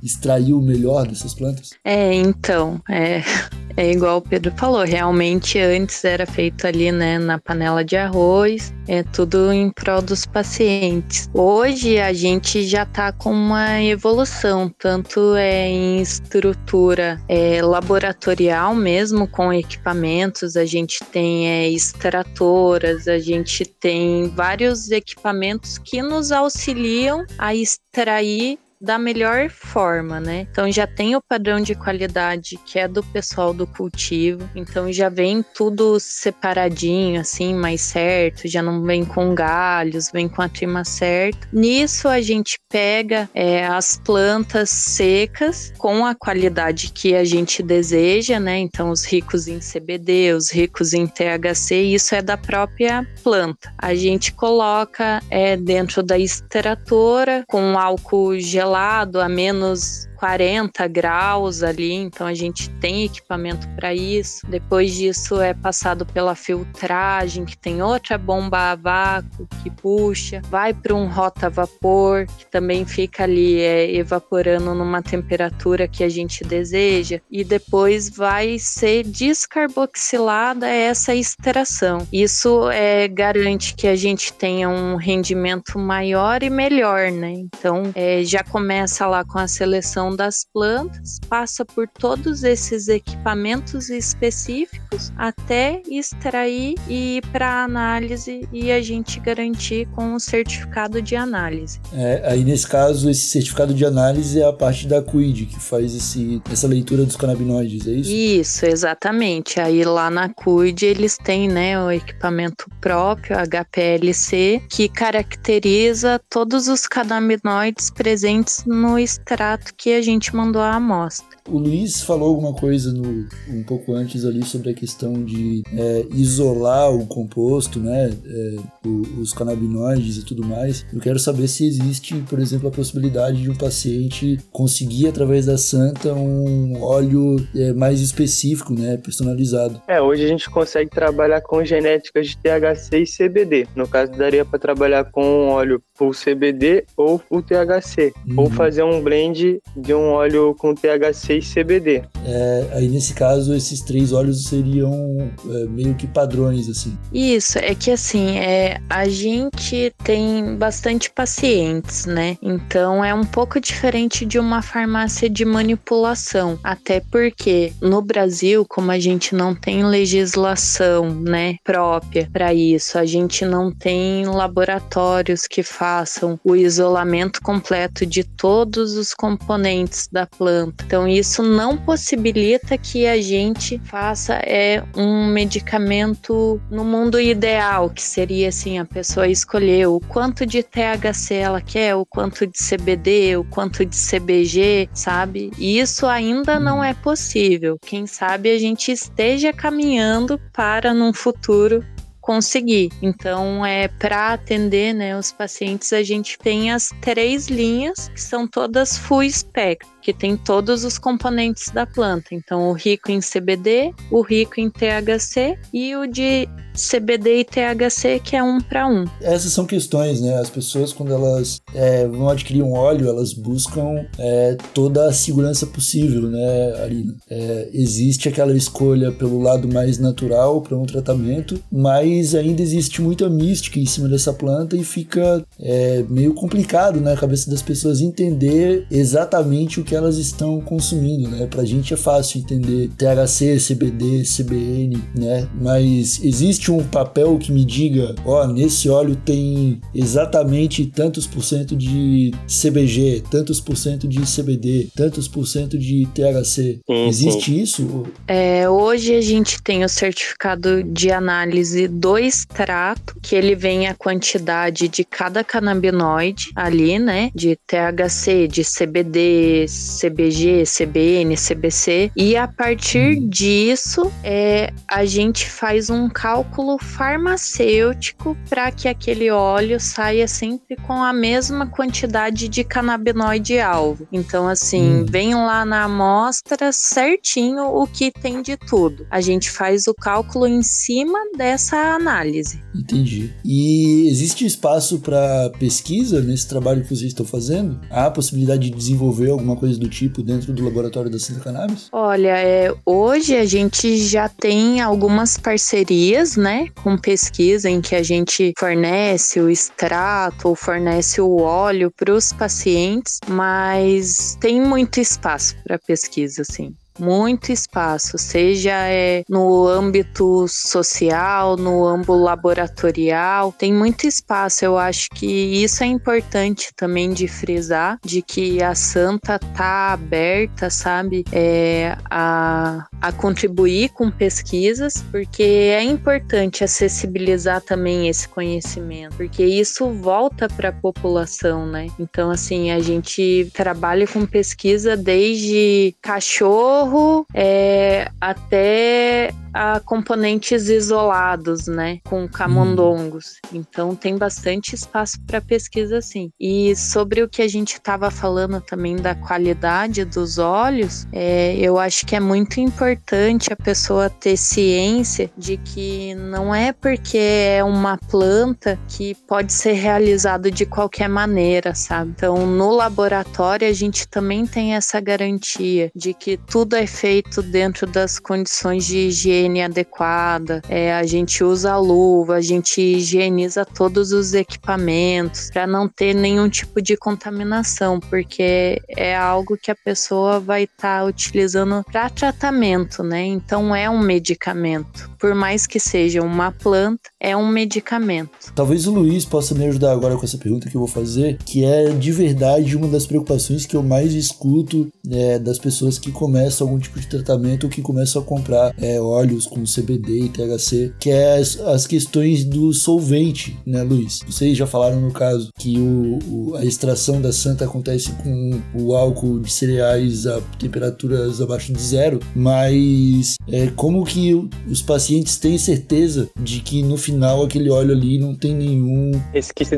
extrair 0.01 0.53
o 0.53 0.62
melhor 0.62 1.08
dessas 1.08 1.34
plantas? 1.34 1.72
É, 1.84 2.13
então, 2.13 2.81
é, 2.89 3.22
é 3.77 3.91
igual 3.91 4.17
o 4.17 4.22
Pedro 4.22 4.53
falou, 4.58 4.84
realmente 4.84 5.60
antes 5.60 6.03
era 6.03 6.25
feito 6.25 6.65
ali, 6.65 6.91
né, 6.91 7.17
na 7.17 7.39
panela 7.39 7.84
de 7.84 7.96
arroz, 7.96 8.74
é 8.88 9.03
tudo 9.03 9.51
em 9.51 9.70
prol 9.70 10.01
dos 10.01 10.25
pacientes. 10.25 11.29
Hoje 11.34 12.00
a 12.00 12.13
gente 12.13 12.63
já 12.63 12.84
está 12.84 13.12
com 13.12 13.31
uma 13.31 13.81
evolução, 13.81 14.70
tanto 14.77 15.36
é 15.36 15.67
em 15.67 16.01
estrutura 16.01 17.22
é, 17.27 17.62
laboratorial 17.62 18.75
mesmo, 18.75 19.27
com 19.27 19.53
equipamentos, 19.53 20.55
a 20.55 20.65
gente 20.65 21.03
tem 21.12 21.50
é, 21.50 21.70
extratoras, 21.70 23.08
a 23.08 23.20
gente 23.20 23.65
tem 23.65 24.29
vários 24.36 24.91
equipamentos 24.91 25.77
que 25.77 26.01
nos 26.01 26.31
auxiliam 26.31 27.25
a 27.38 27.55
extrair 27.55 28.60
da 28.81 28.97
melhor 28.97 29.50
forma, 29.50 30.19
né? 30.19 30.47
Então 30.50 30.71
já 30.71 30.88
tem 30.88 31.15
o 31.15 31.21
padrão 31.21 31.61
de 31.61 31.75
qualidade 31.75 32.57
que 32.65 32.79
é 32.79 32.88
do 32.88 33.03
pessoal 33.03 33.53
do 33.53 33.67
cultivo, 33.67 34.50
então 34.55 34.91
já 34.91 35.07
vem 35.07 35.45
tudo 35.53 36.00
separadinho, 36.00 37.21
assim, 37.21 37.53
mais 37.53 37.81
certo, 37.81 38.47
já 38.47 38.61
não 38.61 38.81
vem 38.81 39.05
com 39.05 39.35
galhos, 39.35 40.09
vem 40.11 40.27
com 40.27 40.41
a 40.41 40.50
trima 40.50 40.83
certa. 40.83 41.47
Nisso 41.53 42.07
a 42.07 42.19
gente 42.21 42.57
pega 42.69 43.29
é, 43.35 43.65
as 43.67 43.97
plantas 43.97 44.69
secas 44.71 45.71
com 45.77 46.03
a 46.05 46.15
qualidade 46.15 46.91
que 46.91 47.13
a 47.13 47.23
gente 47.23 47.61
deseja, 47.61 48.39
né? 48.39 48.57
Então 48.57 48.89
os 48.89 49.05
ricos 49.05 49.47
em 49.47 49.59
CBD, 49.59 50.33
os 50.33 50.51
ricos 50.51 50.93
em 50.93 51.05
THC, 51.05 51.75
isso 51.81 52.15
é 52.15 52.21
da 52.21 52.38
própria 52.38 53.05
planta. 53.23 53.71
A 53.77 53.93
gente 53.93 54.33
coloca 54.33 55.21
é, 55.29 55.55
dentro 55.55 56.01
da 56.01 56.17
extratora 56.17 57.43
com 57.47 57.77
álcool 57.77 58.39
gelado 58.39 58.70
a 58.75 59.27
menos 59.29 60.07
40 60.21 60.87
graus 60.87 61.63
ali, 61.63 61.93
então 61.93 62.27
a 62.27 62.33
gente 62.35 62.69
tem 62.79 63.05
equipamento 63.05 63.67
para 63.69 63.91
isso. 63.91 64.45
Depois 64.47 64.93
disso 64.93 65.41
é 65.41 65.51
passado 65.51 66.05
pela 66.05 66.35
filtragem, 66.35 67.43
que 67.43 67.57
tem 67.57 67.81
outra 67.81 68.19
bomba 68.19 68.71
a 68.71 68.75
vácuo 68.75 69.47
que 69.63 69.71
puxa, 69.71 70.39
vai 70.47 70.75
para 70.75 70.93
um 70.93 71.07
rota 71.07 71.49
vapor, 71.49 72.27
que 72.37 72.45
também 72.45 72.85
fica 72.85 73.23
ali 73.23 73.61
é, 73.61 73.95
evaporando 73.95 74.75
numa 74.75 75.01
temperatura 75.01 75.87
que 75.87 76.03
a 76.03 76.09
gente 76.09 76.43
deseja, 76.43 77.19
e 77.29 77.43
depois 77.43 78.07
vai 78.07 78.59
ser 78.59 79.03
descarboxilada 79.03 80.67
essa 80.67 81.15
extração. 81.15 82.07
Isso 82.13 82.69
é, 82.69 83.07
garante 83.07 83.73
que 83.73 83.87
a 83.87 83.95
gente 83.95 84.31
tenha 84.33 84.69
um 84.69 84.97
rendimento 84.97 85.79
maior 85.79 86.43
e 86.43 86.49
melhor, 86.51 87.11
né? 87.11 87.31
Então 87.31 87.91
é, 87.95 88.23
já 88.23 88.43
começa 88.43 89.07
lá 89.07 89.25
com 89.25 89.39
a 89.39 89.47
seleção 89.47 90.10
das 90.15 90.45
plantas, 90.53 91.19
passa 91.27 91.65
por 91.65 91.87
todos 91.87 92.43
esses 92.43 92.87
equipamentos 92.87 93.89
específicos 93.89 95.11
até 95.17 95.81
extrair 95.89 96.75
e 96.87 97.17
ir 97.17 97.25
para 97.27 97.63
análise 97.63 98.47
e 98.51 98.71
a 98.71 98.81
gente 98.81 99.19
garantir 99.19 99.87
com 99.95 100.13
o 100.13 100.19
certificado 100.19 101.01
de 101.01 101.15
análise. 101.15 101.79
É, 101.93 102.23
aí 102.25 102.43
nesse 102.43 102.67
caso, 102.67 103.09
esse 103.09 103.27
certificado 103.27 103.73
de 103.73 103.85
análise 103.85 104.39
é 104.39 104.45
a 104.45 104.53
parte 104.53 104.87
da 104.87 105.01
CUID 105.01 105.45
que 105.45 105.59
faz 105.59 105.95
esse, 105.95 106.41
essa 106.51 106.67
leitura 106.67 107.05
dos 107.05 107.15
canabinoides, 107.15 107.87
é 107.87 107.91
isso? 107.91 108.11
Isso, 108.11 108.65
exatamente. 108.65 109.59
Aí 109.59 109.83
lá 109.83 110.09
na 110.09 110.29
CUID 110.29 110.85
eles 110.85 111.17
têm 111.17 111.47
né, 111.47 111.81
o 111.81 111.91
equipamento 111.91 112.65
próprio, 112.79 113.37
HPLC, 113.37 114.61
que 114.69 114.87
caracteriza 114.89 116.19
todos 116.29 116.67
os 116.67 116.87
canabinoides 116.87 117.89
presentes 117.89 118.63
no 118.65 118.97
extrato 118.97 119.73
que 119.75 119.93
a 119.93 120.00
a 120.01 120.03
gente 120.03 120.36
mandou 120.36 120.62
a 120.62 120.75
amostra. 120.75 121.38
O 121.48 121.58
Luiz 121.58 122.01
falou 122.01 122.29
alguma 122.29 122.53
coisa 122.53 122.91
no, 122.91 123.27
um 123.50 123.63
pouco 123.63 123.93
antes 123.93 124.25
ali 124.25 124.43
sobre 124.43 124.72
a 124.72 124.74
questão 124.74 125.13
de 125.24 125.63
é, 125.74 126.05
isolar 126.12 126.91
o 126.91 127.05
composto, 127.05 127.79
né, 127.79 128.10
é, 128.10 128.55
o, 128.86 129.01
os 129.20 129.31
canabinoides 129.31 130.17
e 130.17 130.25
tudo 130.25 130.46
mais. 130.46 130.86
Eu 130.91 131.00
quero 131.00 131.20
saber 131.20 131.48
se 131.48 131.65
existe, 131.65 132.15
por 132.29 132.39
exemplo, 132.39 132.67
a 132.67 132.72
possibilidade 132.72 133.41
de 133.41 133.50
um 133.50 133.55
paciente 133.55 134.39
conseguir 134.51 135.08
através 135.08 135.46
da 135.46 135.58
Santa 135.58 136.13
um 136.13 136.81
óleo 136.81 137.36
é, 137.55 137.74
mais 137.74 138.01
específico, 138.01 138.74
né, 138.74 138.98
personalizado. 138.98 139.81
É, 139.88 140.01
hoje 140.01 140.25
a 140.25 140.27
gente 140.27 140.50
consegue 140.50 140.89
trabalhar 140.89 141.41
com 141.41 141.63
genéticas 141.63 142.27
de 142.27 142.38
THC 142.38 143.03
e 143.03 143.05
CBD. 143.05 143.67
No 143.75 143.88
caso, 143.88 144.12
daria 144.13 144.43
para 144.43 144.58
trabalhar 144.58 145.05
com 145.05 145.24
um 145.24 145.50
óleo 145.50 145.81
full 145.93 146.12
CBD 146.12 146.86
ou 146.98 147.20
full 147.20 147.43
THC, 147.43 148.13
uhum. 148.27 148.39
ou 148.39 148.50
fazer 148.50 148.84
um 148.84 149.01
blend 149.01 149.62
de 149.75 149.90
um 149.93 150.10
óleo 150.10 150.55
com 150.57 150.74
THC 150.74 151.39
e 151.39 151.41
CBD. 151.41 152.03
É, 152.25 152.67
aí 152.74 152.88
nesse 152.88 153.13
caso, 153.13 153.53
esses 153.53 153.81
três 153.81 154.12
óleos 154.12 154.45
seriam 154.45 155.31
é, 155.50 155.65
meio 155.65 155.95
que 155.95 156.07
padrões, 156.07 156.69
assim. 156.69 156.98
Isso, 157.13 157.57
é 157.57 157.74
que 157.74 157.91
assim, 157.91 158.38
é, 158.38 158.79
a 158.89 159.07
gente 159.07 159.93
tem 160.03 160.55
bastante 160.55 161.10
pacientes, 161.10 162.05
né? 162.05 162.38
Então 162.41 163.03
é 163.03 163.13
um 163.13 163.24
pouco 163.24 163.60
diferente 163.60 164.25
de 164.25 164.38
uma 164.38 164.62
farmácia 164.62 165.29
de 165.29 165.45
manipulação. 165.45 166.60
Até 166.63 167.01
porque 167.12 167.74
no 167.81 168.01
Brasil, 168.01 168.65
como 168.67 168.91
a 168.91 169.00
gente 169.00 169.33
não 169.33 169.55
tem 169.55 169.86
legislação, 169.86 171.10
né, 171.10 171.55
própria 171.63 172.29
para 172.31 172.53
isso, 172.53 172.98
a 172.98 173.05
gente 173.05 173.45
não 173.45 173.71
tem 173.71 174.25
laboratórios 174.25 175.48
que 175.48 175.63
façam 175.63 176.39
o 176.43 176.55
isolamento 176.55 177.41
completo 177.41 178.05
de 178.05 178.24
todos 178.24 178.95
os 178.95 179.13
componentes 179.13 179.70
da 180.11 180.25
planta. 180.25 180.83
Então 180.85 181.07
isso 181.07 181.41
não 181.43 181.77
possibilita 181.77 182.77
que 182.77 183.05
a 183.07 183.21
gente 183.21 183.79
faça 183.85 184.35
é 184.35 184.83
um 184.95 185.27
medicamento 185.27 186.61
no 186.69 186.83
mundo 186.83 187.19
ideal, 187.19 187.89
que 187.89 188.01
seria 188.01 188.49
assim 188.49 188.79
a 188.79 188.85
pessoa 188.85 189.27
escolher 189.27 189.87
o 189.87 189.99
quanto 189.99 190.45
de 190.45 190.63
THC 190.63 191.35
ela 191.35 191.61
quer, 191.61 191.95
o 191.95 192.05
quanto 192.05 192.45
de 192.45 192.57
CBD, 192.57 193.37
o 193.37 193.43
quanto 193.43 193.85
de 193.85 193.95
CBG, 193.95 194.89
sabe? 194.93 195.51
E 195.57 195.79
isso 195.79 196.05
ainda 196.05 196.59
não 196.59 196.83
é 196.83 196.93
possível. 196.93 197.77
Quem 197.81 198.05
sabe 198.07 198.51
a 198.51 198.59
gente 198.59 198.91
esteja 198.91 199.53
caminhando 199.53 200.39
para 200.53 200.93
num 200.93 201.13
futuro 201.13 201.83
conseguir. 202.21 202.89
Então, 203.01 203.65
é 203.65 203.87
para 203.87 204.33
atender, 204.33 204.93
né, 204.93 205.17
os 205.17 205.31
pacientes, 205.31 205.91
a 205.91 206.03
gente 206.03 206.37
tem 206.37 206.71
as 206.71 206.89
três 207.01 207.47
linhas 207.47 208.07
que 208.09 208.21
são 208.21 208.47
todas 208.47 208.97
full 208.97 209.29
spectrum 209.29 210.00
que 210.01 210.13
tem 210.13 210.36
todos 210.36 210.84
os 210.84 210.98
componentes 210.98 211.70
da 211.70 211.86
planta. 211.86 212.29
Então, 212.31 212.70
o 212.70 212.74
rico 212.74 213.12
em 213.12 213.20
CBD, 213.20 213.93
o 214.10 214.22
rico 214.22 214.60
em 214.60 214.70
THC 214.70 215.58
e 215.74 215.96
o 215.96 216.08
de 216.08 216.48
CBD 216.74 217.41
e 217.41 217.46
THC, 217.46 218.20
que 218.20 218.36
é 218.36 218.43
um 218.43 218.60
para 218.60 218.88
um. 218.88 219.05
Essas 219.22 219.51
são 219.51 219.65
questões, 219.65 220.22
né? 220.22 220.39
As 220.39 220.50
pessoas, 220.50 220.93
quando 220.93 221.13
elas 221.13 221.62
é, 221.74 222.08
vão 222.08 222.29
adquirir 222.29 222.63
um 222.63 222.74
óleo, 222.74 223.10
elas 223.10 223.34
buscam 223.34 224.05
é, 224.17 224.58
toda 224.74 225.08
a 225.08 225.13
segurança 225.13 225.67
possível, 225.67 226.24
né, 226.24 226.74
Arina? 226.81 227.15
É, 227.29 227.70
existe 227.74 228.29
aquela 228.29 228.55
escolha 228.55 229.12
pelo 229.12 229.39
lado 229.39 229.67
mais 229.67 229.98
natural 229.98 230.62
para 230.62 230.77
um 230.77 230.86
tratamento, 230.86 231.62
mas 231.72 232.34
ainda 232.34 232.62
existe 232.62 233.01
muita 233.01 233.29
mística 233.29 233.79
em 233.79 233.86
cima 233.86 234.08
dessa 234.08 234.34
planta 234.34 234.77
e 234.77 234.84
fica 234.84 235.43
é, 235.60 236.03
meio 236.10 236.34
complicado 236.34 237.01
na 237.01 237.15
cabeça 237.15 237.50
das 237.50 237.62
pessoas 237.62 238.01
entender 238.01 238.86
exatamente 238.89 239.79
o 239.79 239.84
que 239.84 239.90
que 239.91 239.95
elas 239.95 240.15
estão 240.15 240.62
consumindo, 240.62 241.27
né? 241.27 241.45
Pra 241.48 241.65
gente 241.65 241.93
é 241.93 241.98
fácil 241.98 242.39
entender 242.39 242.89
THC, 242.98 243.57
CBD, 243.57 244.24
CBN, 244.24 245.03
né? 245.13 245.50
Mas 245.60 246.24
existe 246.24 246.71
um 246.71 246.81
papel 246.81 247.38
que 247.38 247.51
me 247.51 247.65
diga, 247.65 248.15
ó, 248.24 248.48
nesse 248.48 248.88
óleo 248.88 249.17
tem 249.17 249.81
exatamente 249.93 250.86
tantos 250.86 251.27
por 251.27 251.43
cento 251.43 251.75
de 251.75 252.31
CBG, 252.48 253.21
tantos 253.29 253.60
por 253.60 253.75
cento 253.75 254.07
de 254.07 254.21
CBD, 254.21 254.88
tantos 254.95 255.27
por 255.27 255.45
cento 255.45 255.77
de 255.77 256.07
THC. 256.13 256.79
Sim, 256.88 257.07
existe 257.10 257.62
isso? 257.62 258.05
É, 258.25 258.69
hoje 258.69 259.13
a 259.13 259.21
gente 259.21 259.62
tem 259.62 259.83
o 259.83 259.89
certificado 259.89 260.86
de 260.86 261.12
análise 261.12 261.89
do 261.89 262.17
extrato, 262.17 263.17
que 263.21 263.36
ele 263.36 263.55
vem 263.55 263.88
a 263.88 263.93
quantidade 263.93 264.88
de 264.88 265.03
cada 265.03 265.43
canabinoide 265.43 266.45
ali, 266.55 266.98
né? 266.98 267.29
De 267.36 267.57
THC, 267.67 268.48
de 268.48 268.63
CBD, 268.63 269.65
CBG, 270.00 270.63
CBN, 270.63 271.35
CBC. 271.35 272.11
E 272.15 272.35
a 272.35 272.47
partir 272.47 273.17
hum. 273.17 273.29
disso, 273.29 274.11
é, 274.23 274.71
a 274.88 275.05
gente 275.05 275.50
faz 275.50 275.89
um 275.89 276.09
cálculo 276.09 276.77
farmacêutico 276.77 278.38
para 278.50 278.71
que 278.71 278.88
aquele 278.88 279.29
óleo 279.29 279.79
saia 279.79 280.27
sempre 280.27 280.75
com 280.88 280.93
a 280.93 281.13
mesma 281.13 281.67
quantidade 281.67 282.47
de 282.47 282.63
canabinoide 282.63 283.59
alvo. 283.59 284.07
Então, 284.11 284.47
assim, 284.47 285.01
hum. 285.01 285.05
vem 285.07 285.33
lá 285.33 285.65
na 285.65 285.83
amostra 285.83 286.71
certinho 286.71 287.63
o 287.65 287.88
que 287.88 288.11
tem 288.11 288.41
de 288.41 288.57
tudo. 288.57 289.05
A 289.09 289.21
gente 289.21 289.50
faz 289.50 289.88
o 289.88 289.93
cálculo 289.93 290.47
em 290.47 290.61
cima 290.61 291.19
dessa 291.38 291.77
análise. 291.77 292.61
Entendi. 292.75 293.31
E 293.43 294.07
existe 294.07 294.45
espaço 294.45 295.00
para 295.00 295.50
pesquisa 295.59 296.21
nesse 296.21 296.47
trabalho 296.47 296.81
que 296.81 296.89
vocês 296.89 297.11
estão 297.11 297.25
fazendo? 297.25 297.79
Há 297.89 298.05
a 298.05 298.11
possibilidade 298.11 298.69
de 298.69 298.75
desenvolver 298.75 299.29
alguma 299.29 299.55
coisa 299.55 299.70
do 299.77 299.87
tipo 299.87 300.21
dentro 300.21 300.53
do 300.53 300.63
laboratório 300.63 301.09
da 301.09 301.19
Santa 301.19 301.41
Cannabis? 301.41 301.89
Olha, 301.91 302.37
é, 302.37 302.73
hoje 302.85 303.35
a 303.35 303.45
gente 303.45 303.97
já 303.97 304.29
tem 304.29 304.81
algumas 304.81 305.37
parcerias, 305.37 306.35
né, 306.35 306.67
com 306.83 306.97
pesquisa 306.97 307.69
em 307.69 307.81
que 307.81 307.95
a 307.95 308.03
gente 308.03 308.53
fornece 308.57 309.39
o 309.39 309.49
extrato 309.49 310.49
ou 310.49 310.55
fornece 310.55 311.21
o 311.21 311.37
óleo 311.37 311.91
para 311.91 312.13
os 312.13 312.31
pacientes, 312.31 313.19
mas 313.27 314.37
tem 314.39 314.61
muito 314.61 314.99
espaço 314.99 315.55
para 315.63 315.79
pesquisa, 315.79 316.43
sim 316.43 316.75
muito 317.00 317.51
espaço, 317.51 318.17
seja 318.17 318.74
é, 318.88 319.24
no 319.29 319.67
âmbito 319.67 320.45
social, 320.48 321.57
no 321.57 321.86
âmbito 321.86 322.13
laboratorial, 322.13 323.51
tem 323.51 323.74
muito 323.74 324.05
espaço. 324.05 324.65
Eu 324.65 324.77
acho 324.77 325.10
que 325.13 325.25
isso 325.25 325.83
é 325.83 325.88
importante 325.88 326.71
também 326.75 327.12
de 327.12 327.27
frisar, 327.27 327.98
de 328.03 328.21
que 328.21 328.62
a 328.62 328.75
Santa 328.75 329.39
tá 329.39 329.93
aberta, 329.93 330.69
sabe, 330.69 331.24
é, 331.31 331.98
a, 332.10 332.88
a 333.01 333.12
contribuir 333.12 333.89
com 333.89 334.12
pesquisas, 334.12 335.03
porque 335.12 335.43
é 335.43 335.83
importante 335.83 336.63
acessibilizar 336.63 337.62
também 337.62 338.07
esse 338.07 338.27
conhecimento, 338.27 339.15
porque 339.15 339.43
isso 339.43 339.89
volta 339.91 340.48
para 340.48 340.69
a 340.69 340.74
população, 340.74 341.65
né? 341.65 341.88
Então, 342.00 342.29
assim, 342.29 342.71
a 342.71 342.79
gente 342.79 343.50
trabalha 343.53 344.07
com 344.07 344.25
pesquisa 344.25 344.95
desde 344.98 345.95
cachorro 346.01 346.90
é, 347.33 348.10
até 348.19 349.31
a 349.53 349.79
componentes 349.79 350.70
isolados, 350.70 351.67
né, 351.67 352.00
com 352.05 352.27
camundongos. 352.27 353.39
Então 353.53 353.96
tem 353.96 354.17
bastante 354.17 354.75
espaço 354.75 355.20
para 355.25 355.41
pesquisa 355.41 356.01
sim. 356.01 356.31
E 356.39 356.75
sobre 356.75 357.22
o 357.22 357.29
que 357.29 357.41
a 357.41 357.48
gente 357.48 357.74
estava 357.74 358.10
falando 358.10 358.62
também 358.62 358.96
da 358.96 359.15
qualidade 359.15 360.05
dos 360.05 360.38
óleos, 360.38 361.05
é, 361.12 361.55
eu 361.58 361.77
acho 361.77 362.05
que 362.05 362.15
é 362.15 362.20
muito 362.20 362.60
importante 362.60 363.51
a 363.51 363.55
pessoa 363.55 364.10
ter 364.10 364.38
ciência 364.38 365.29
de 365.38 365.58
que 365.58 366.15
não 366.15 366.53
é 366.53 366.72
porque 366.72 367.17
é 367.17 367.63
uma 367.63 367.98
planta 367.98 368.79
que 368.88 369.15
pode 369.27 369.53
ser 369.53 369.74
realizado 369.74 370.50
de 370.50 370.65
qualquer 370.65 371.10
maneira, 371.10 371.75
sabe? 371.75 372.12
Então 372.15 372.46
no 372.46 372.72
laboratório 372.72 373.67
a 373.67 373.74
gente 373.74 374.08
também 374.08 374.46
tem 374.46 374.75
essa 374.75 375.00
garantia 375.00 375.91
de 375.96 376.13
que 376.13 376.38
tudo 376.38 376.75
é 376.75 376.88
feito 376.88 377.41
dentro 377.41 377.86
das 377.86 378.20
condições 378.20 378.86
de 378.86 378.98
higiene 378.98 379.40
higiene 379.41 379.62
adequada, 379.62 380.62
é, 380.69 380.93
a 380.93 381.03
gente 381.03 381.43
usa 381.43 381.74
a 381.74 381.77
luva, 381.77 382.36
a 382.36 382.41
gente 382.41 382.81
higieniza 382.81 383.65
todos 383.65 384.12
os 384.12 384.33
equipamentos 384.33 385.50
para 385.51 385.65
não 385.65 385.88
ter 385.88 386.13
nenhum 386.13 386.50
tipo 386.50 386.81
de 386.81 386.95
contaminação, 386.95 388.00
porque 388.00 388.81
é 388.89 389.15
algo 389.15 389.57
que 389.57 389.71
a 389.71 389.75
pessoa 389.75 390.39
vai 390.39 390.63
estar 390.63 391.00
tá 391.00 391.05
utilizando 391.05 391.83
para 391.91 392.10
tratamento, 392.10 393.03
né? 393.03 393.25
Então 393.25 393.75
é 393.75 393.89
um 393.89 394.00
medicamento. 394.00 395.10
Por 395.19 395.36
mais 395.36 395.67
que 395.67 395.79
seja 395.79 396.21
uma 396.21 396.51
planta, 396.51 397.10
é 397.19 397.36
um 397.36 397.48
medicamento. 397.48 398.31
Talvez 398.55 398.88
o 398.88 398.91
Luiz 398.91 399.25
possa 399.25 399.53
me 399.53 399.65
ajudar 399.65 399.91
agora 399.91 400.17
com 400.17 400.25
essa 400.25 400.38
pergunta 400.38 400.69
que 400.69 400.75
eu 400.75 400.79
vou 400.79 400.88
fazer, 400.88 401.38
que 401.45 401.63
é 401.63 401.89
de 401.89 402.12
verdade 402.12 402.75
uma 402.75 402.88
das 402.88 403.05
preocupações 403.05 403.65
que 403.65 403.75
eu 403.75 403.83
mais 403.83 404.13
escuto 404.13 404.91
é, 405.10 405.38
das 405.38 405.60
pessoas 405.60 406.00
que 406.00 406.12
começam 406.12 406.67
algum 406.67 406.79
tipo 406.79 407.00
de 407.00 407.07
tratamento 407.07 407.65
ou 407.65 407.69
que 407.69 407.81
começam 407.81 408.21
a 408.21 408.25
comprar 408.25 408.74
é, 408.81 409.00
óleo 409.00 409.30
óleos 409.31 409.48
com 409.48 409.63
CBD 409.63 410.25
e 410.25 410.29
THC, 410.29 410.94
que 411.00 411.09
é 411.09 411.37
as, 411.37 411.59
as 411.61 411.87
questões 411.87 412.44
do 412.44 412.74
solvente, 412.74 413.57
né, 413.65 413.81
Luiz? 413.81 414.20
Vocês 414.27 414.57
já 414.57 414.67
falaram 414.67 415.00
no 415.00 415.11
caso 415.11 415.50
que 415.57 415.77
o, 415.77 416.20
o, 416.27 416.55
a 416.55 416.65
extração 416.65 417.22
da 417.22 417.31
santa 417.31 417.65
acontece 417.65 418.11
com 418.24 418.61
o 418.75 418.94
álcool 418.94 419.39
de 419.39 419.51
cereais 419.51 420.27
a 420.27 420.41
temperaturas 420.59 421.41
abaixo 421.41 421.72
de 421.72 421.81
zero, 421.81 422.20
mas 422.35 423.35
é, 423.48 423.67
como 423.67 424.03
que 424.03 424.33
os 424.70 424.81
pacientes 424.81 425.37
têm 425.37 425.57
certeza 425.57 426.29
de 426.39 426.59
que 426.59 426.83
no 426.83 426.98
final 426.98 427.44
aquele 427.44 427.70
óleo 427.70 427.91
ali 427.91 428.20
não 428.20 428.35
tem 428.35 428.53
nenhum 428.53 429.11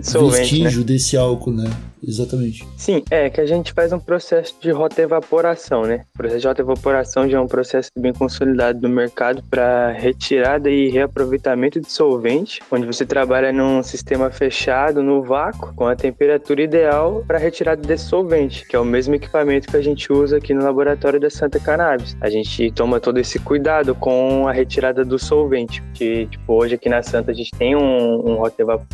de 0.04 0.10
solvente, 0.10 0.42
vestígio 0.42 0.80
né? 0.80 0.86
desse 0.86 1.16
álcool, 1.16 1.52
né? 1.52 1.70
Exatamente. 2.06 2.68
Sim, 2.78 3.04
é 3.10 3.30
que 3.30 3.40
a 3.40 3.46
gente 3.46 3.74
faz 3.74 3.94
um 3.94 4.00
processo 4.00 4.56
de 4.60 4.72
rotevaporação, 4.72 5.84
né? 5.84 6.06
O 6.14 6.18
processo 6.18 6.42
de 6.42 6.48
rotevaporação 6.48 7.30
já 7.30 7.38
é 7.38 7.42
um 7.42 7.48
processo 7.48 7.90
bem 7.98 8.14
consolidado 8.14 8.82
no 8.82 8.94
mercado 8.94 9.42
para 9.50 9.92
retirada 9.92 10.70
e 10.70 10.90
reaproveitamento 10.90 11.80
de 11.80 11.92
solvente, 11.92 12.62
onde 12.70 12.86
você 12.86 13.06
trabalha 13.06 13.52
num 13.54 13.82
sistema 13.82 14.30
fechado, 14.30 15.02
no 15.02 15.24
vácuo, 15.24 15.74
com 15.76 15.88
a 15.88 15.96
temperatura 15.96 16.62
ideal 16.62 17.24
para 17.26 17.38
retirada 17.38 17.82
desse 17.82 18.06
solvente, 18.06 18.68
que 18.68 18.76
é 18.76 18.80
o 18.80 18.86
mesmo 18.86 19.16
equipamento 19.16 19.68
que 19.68 19.78
a 19.78 19.82
gente 19.82 20.12
usa 20.12 20.38
aqui 20.38 20.54
no 20.54 20.64
laboratório 20.64 21.20
da 21.20 21.30
Santa 21.30 21.60
Cannabis. 21.60 22.16
A 22.20 22.30
gente 22.30 22.72
toma 22.72 23.00
todo 23.00 23.20
esse 23.20 23.40
cuidado 23.40 23.96
com 23.96 24.48
a 24.48 24.52
retirada 24.52 25.06
do 25.06 25.18
solvente, 25.18 25.82
que 25.94 26.26
tipo, 26.28 26.54
hoje 26.54 26.76
aqui 26.76 26.90
na 26.90 27.02
Santa 27.02 27.32
a 27.32 27.34
gente 27.34 27.52
tem 27.58 27.76
um, 27.76 27.82
um, 27.82 28.42